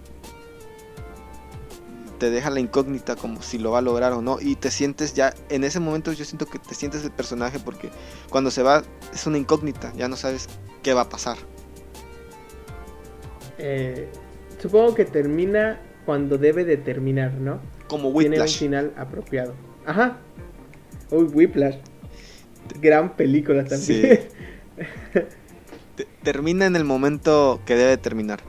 [2.23, 4.39] Te deja la incógnita como si lo va a lograr o no.
[4.39, 7.89] Y te sientes ya, en ese momento yo siento que te sientes el personaje porque
[8.29, 8.81] cuando se va
[9.13, 10.47] es una incógnita, ya no sabes
[10.83, 11.35] qué va a pasar.
[13.57, 14.07] Eh,
[14.61, 17.59] supongo que termina cuando debe de terminar, ¿no?
[17.89, 18.57] Como Tiene un Whiplash.
[18.57, 19.53] final apropiado.
[19.85, 20.15] Ajá.
[21.11, 21.75] Uy, Whiplash.
[22.79, 24.21] Gran película también.
[25.97, 28.39] Te- termina en el momento que debe terminar.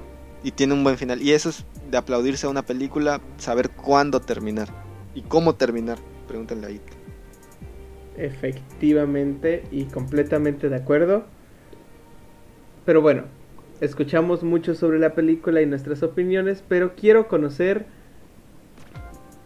[0.45, 1.21] Y tiene un buen final.
[1.21, 4.69] Y eso es de aplaudirse a una película, saber cuándo terminar.
[5.15, 5.99] Y cómo terminar.
[6.29, 6.81] Pregúntenle ahí.
[8.17, 11.25] Efectivamente y completamente de acuerdo.
[12.85, 13.25] Pero bueno,
[13.81, 17.87] escuchamos mucho sobre la película y nuestras opiniones, pero quiero conocer...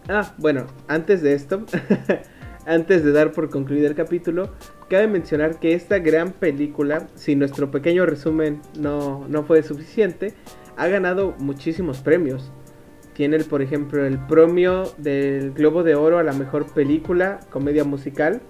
[0.08, 1.64] Ah, bueno, antes de esto,
[2.66, 4.50] antes de dar por concluido el capítulo,
[4.88, 10.34] cabe mencionar que esta gran película, si nuestro pequeño resumen no, no fue suficiente,
[10.78, 12.50] ha ganado muchísimos premios.
[13.12, 17.82] Tiene, el, por ejemplo, el premio del Globo de Oro a la mejor película, comedia
[17.82, 18.40] musical,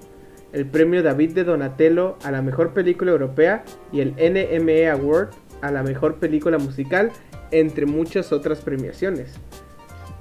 [0.52, 5.30] el premio David de Donatello a la mejor película europea y el NME Award
[5.62, 7.10] a la mejor película musical,
[7.50, 9.32] entre muchas otras premiaciones.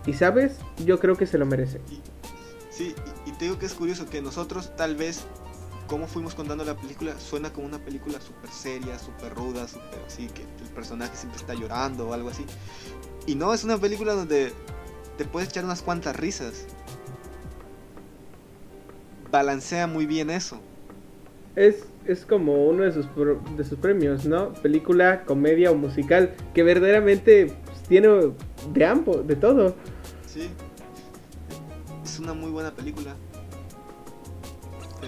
[0.05, 1.81] Y sabes, yo creo que se lo merece.
[2.69, 2.95] Sí,
[3.25, 5.25] y, y te digo que es curioso que nosotros tal vez,
[5.87, 10.27] como fuimos contando la película, suena como una película súper seria, súper ruda, súper así,
[10.27, 12.45] que el personaje siempre está llorando o algo así.
[13.25, 14.53] Y no, es una película donde
[15.17, 16.65] te puedes echar unas cuantas risas.
[19.31, 20.59] Balancea muy bien eso.
[21.55, 24.53] Es, es como uno de sus, pro- de sus premios, ¿no?
[24.53, 28.33] Película, comedia o musical, que verdaderamente pues, tiene
[28.73, 29.75] de ambos, de todo.
[30.25, 30.49] Sí.
[32.03, 33.15] Es una muy buena película.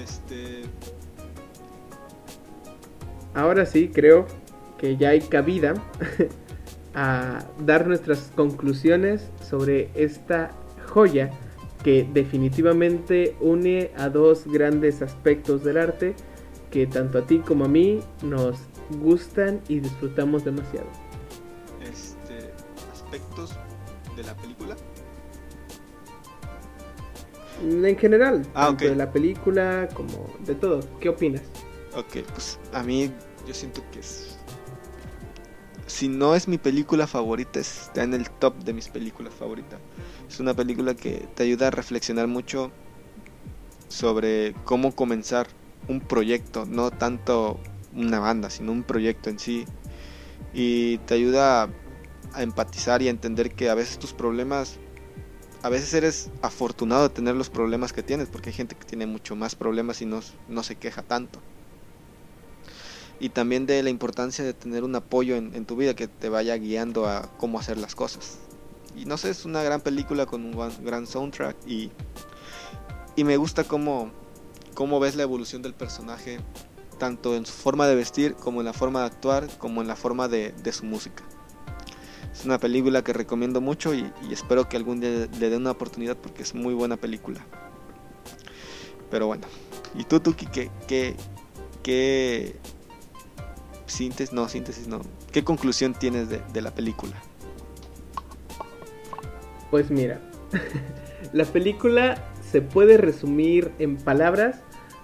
[0.04, 0.62] Este.
[3.34, 4.26] Ahora sí, creo
[4.78, 5.74] que ya hay cabida
[6.96, 10.52] a dar nuestras conclusiones sobre esta
[10.88, 11.32] joya
[11.84, 16.16] que definitivamente une a dos grandes aspectos del arte
[16.72, 18.60] que tanto a ti como a mí nos
[19.02, 20.88] gustan y disfrutamos demasiado.
[21.82, 22.52] Este.
[22.92, 23.56] Aspectos
[27.62, 30.80] En general, Ah, tanto de la película como de todo.
[31.00, 31.42] ¿Qué opinas?
[31.96, 33.12] Ok, pues a mí
[33.48, 34.38] yo siento que es...
[35.88, 39.80] Si no es mi película favorita, está en el top de mis películas favoritas.
[40.30, 42.72] Es una película que te ayuda a reflexionar mucho
[43.88, 45.48] sobre cómo comenzar
[45.88, 47.60] un proyecto, no tanto
[47.96, 49.66] una banda, sino un proyecto en sí.
[50.54, 51.70] Y te ayuda
[52.34, 54.78] a empatizar y a entender que a veces tus problemas,
[55.62, 59.06] a veces eres afortunado de tener los problemas que tienes, porque hay gente que tiene
[59.06, 61.40] mucho más problemas y no, no se queja tanto
[63.20, 66.56] y también de la importancia de tener un apoyo en, tu vida que te vaya
[66.56, 68.38] guiando a cómo hacer las cosas.
[68.96, 71.92] Y no sé, es una gran película con un gran, soundtrack y,
[73.16, 74.12] y me gusta cómo,
[74.74, 76.40] cómo ves la evolución del personaje,
[76.98, 79.96] tanto en su forma de vestir como en la forma de actuar, como en la
[79.96, 81.24] forma de su música.
[82.40, 86.16] Es una película que recomiendo mucho y, espero que algún día le dé una oportunidad
[86.16, 87.42] porque es muy buena película.
[89.12, 89.46] Pero bueno,
[89.94, 91.18] ¿y tú, Tuki, qué, qué,
[91.84, 92.56] qué
[93.88, 95.02] síntesis, no, síntesis no.
[95.34, 97.22] ¿Qué conclusión tienes de, de la película?
[99.70, 100.22] Pues mira,
[101.34, 104.62] la película se puede resumir en palabras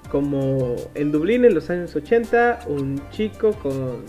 [0.10, 4.06] como en Dublín en los años 80, un chico con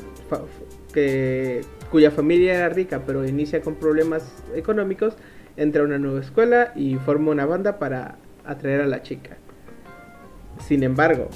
[0.93, 5.17] que, cuya familia era rica pero inicia con problemas económicos,
[5.57, 9.37] entra a una nueva escuela y forma una banda para atraer a la chica.
[10.67, 11.29] Sin embargo,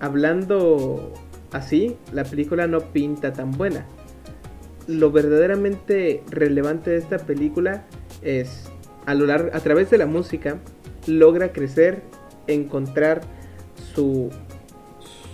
[0.00, 1.12] hablando
[1.52, 3.86] así, la película no pinta tan buena.
[4.86, 7.84] Lo verdaderamente relevante de esta película
[8.22, 8.70] es
[9.04, 10.58] a lo largo, a través de la música
[11.06, 12.02] logra crecer,
[12.46, 13.22] encontrar
[13.94, 14.30] su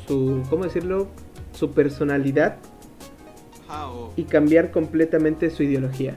[0.06, 1.08] su ¿cómo decirlo?
[1.52, 2.56] su personalidad
[4.16, 6.16] y cambiar completamente su ideología.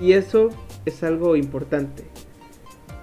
[0.00, 0.50] Y eso
[0.84, 2.04] es algo importante.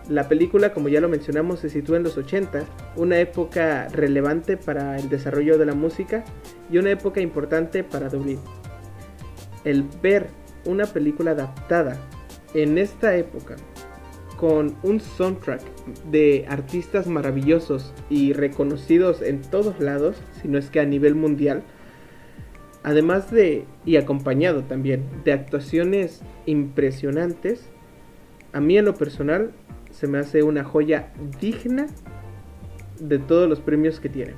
[0.09, 2.63] La película, como ya lo mencionamos, se sitúa en los 80,
[2.95, 6.25] una época relevante para el desarrollo de la música
[6.71, 8.39] y una época importante para Dublín.
[9.63, 10.27] El ver
[10.65, 11.97] una película adaptada
[12.55, 13.55] en esta época
[14.35, 15.61] con un soundtrack
[16.09, 21.61] de artistas maravillosos y reconocidos en todos lados, si no es que a nivel mundial,
[22.83, 27.69] además de, y acompañado también, de actuaciones impresionantes,
[28.53, 29.51] a mí en lo personal
[29.91, 31.87] se me hace una joya digna
[32.99, 34.33] de todos los premios que tiene.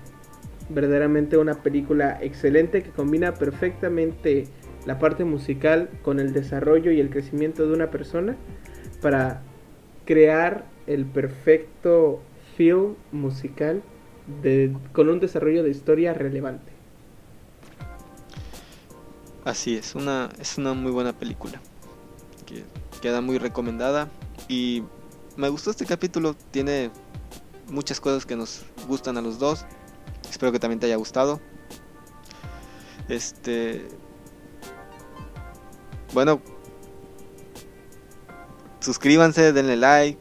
[0.70, 4.46] Verdaderamente una película excelente que combina perfectamente
[4.86, 8.36] la parte musical con el desarrollo y el crecimiento de una persona
[9.02, 9.42] para
[10.06, 12.22] crear el perfecto
[12.58, 13.82] film musical
[14.94, 16.71] con un desarrollo de historia relevante.
[19.44, 21.60] Así es, una, es una muy buena película.
[22.46, 22.64] Que
[23.02, 24.10] queda muy recomendada.
[24.48, 24.84] Y
[25.36, 26.36] me gustó este capítulo.
[26.52, 26.92] Tiene
[27.70, 29.66] muchas cosas que nos gustan a los dos.
[30.30, 31.42] Espero que también te haya gustado.
[33.10, 33.88] Este.
[36.14, 36.40] Bueno.
[38.80, 40.20] Suscríbanse, denle like.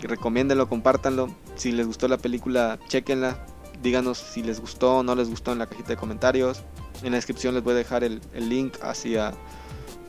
[0.00, 1.28] Recomiéndenlo, compártanlo.
[1.56, 3.46] Si les gustó la película, chequenla.
[3.82, 6.64] Díganos si les gustó o no les gustó en la cajita de comentarios.
[7.02, 9.32] En la descripción les voy a dejar el, el link hacia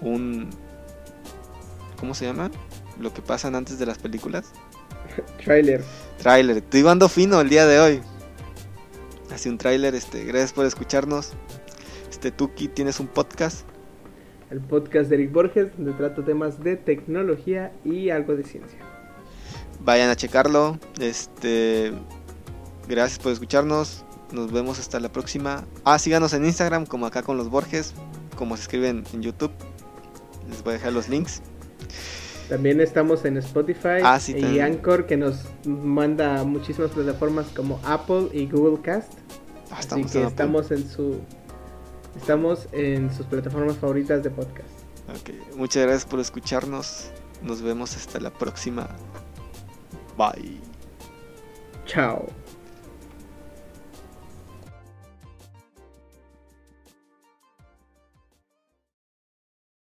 [0.01, 0.49] un...
[1.99, 2.51] ¿Cómo se llama?
[2.99, 4.51] Lo que pasan antes de las películas.
[5.43, 5.83] Trailer.
[6.19, 6.57] Trailer.
[6.57, 8.01] Estoy ando fino el día de hoy.
[9.31, 9.95] Así un trailer.
[9.95, 11.33] Este, gracias por escucharnos.
[12.09, 13.67] Este Tuki, tienes un podcast.
[14.49, 18.79] El podcast de Eric Borges, donde trato temas de tecnología y algo de ciencia.
[19.81, 20.79] Vayan a checarlo.
[20.99, 21.91] Este,
[22.88, 24.05] gracias por escucharnos.
[24.32, 25.65] Nos vemos hasta la próxima.
[25.84, 27.93] Ah, síganos en Instagram, como acá con los Borges,
[28.36, 29.51] como se escriben en YouTube.
[30.49, 31.41] Les voy a dejar los links.
[32.49, 34.65] También estamos en Spotify Ah, sí, y también.
[34.65, 39.11] Anchor, que nos manda muchísimas plataformas como Apple y Google Cast.
[39.69, 41.19] Ah, Así que en estamos en su
[42.17, 44.69] estamos en sus plataformas favoritas de podcast.
[45.09, 47.11] Ok, Muchas gracias por escucharnos.
[47.41, 48.88] Nos vemos hasta la próxima.
[50.17, 50.59] Bye.
[51.86, 52.28] Chao.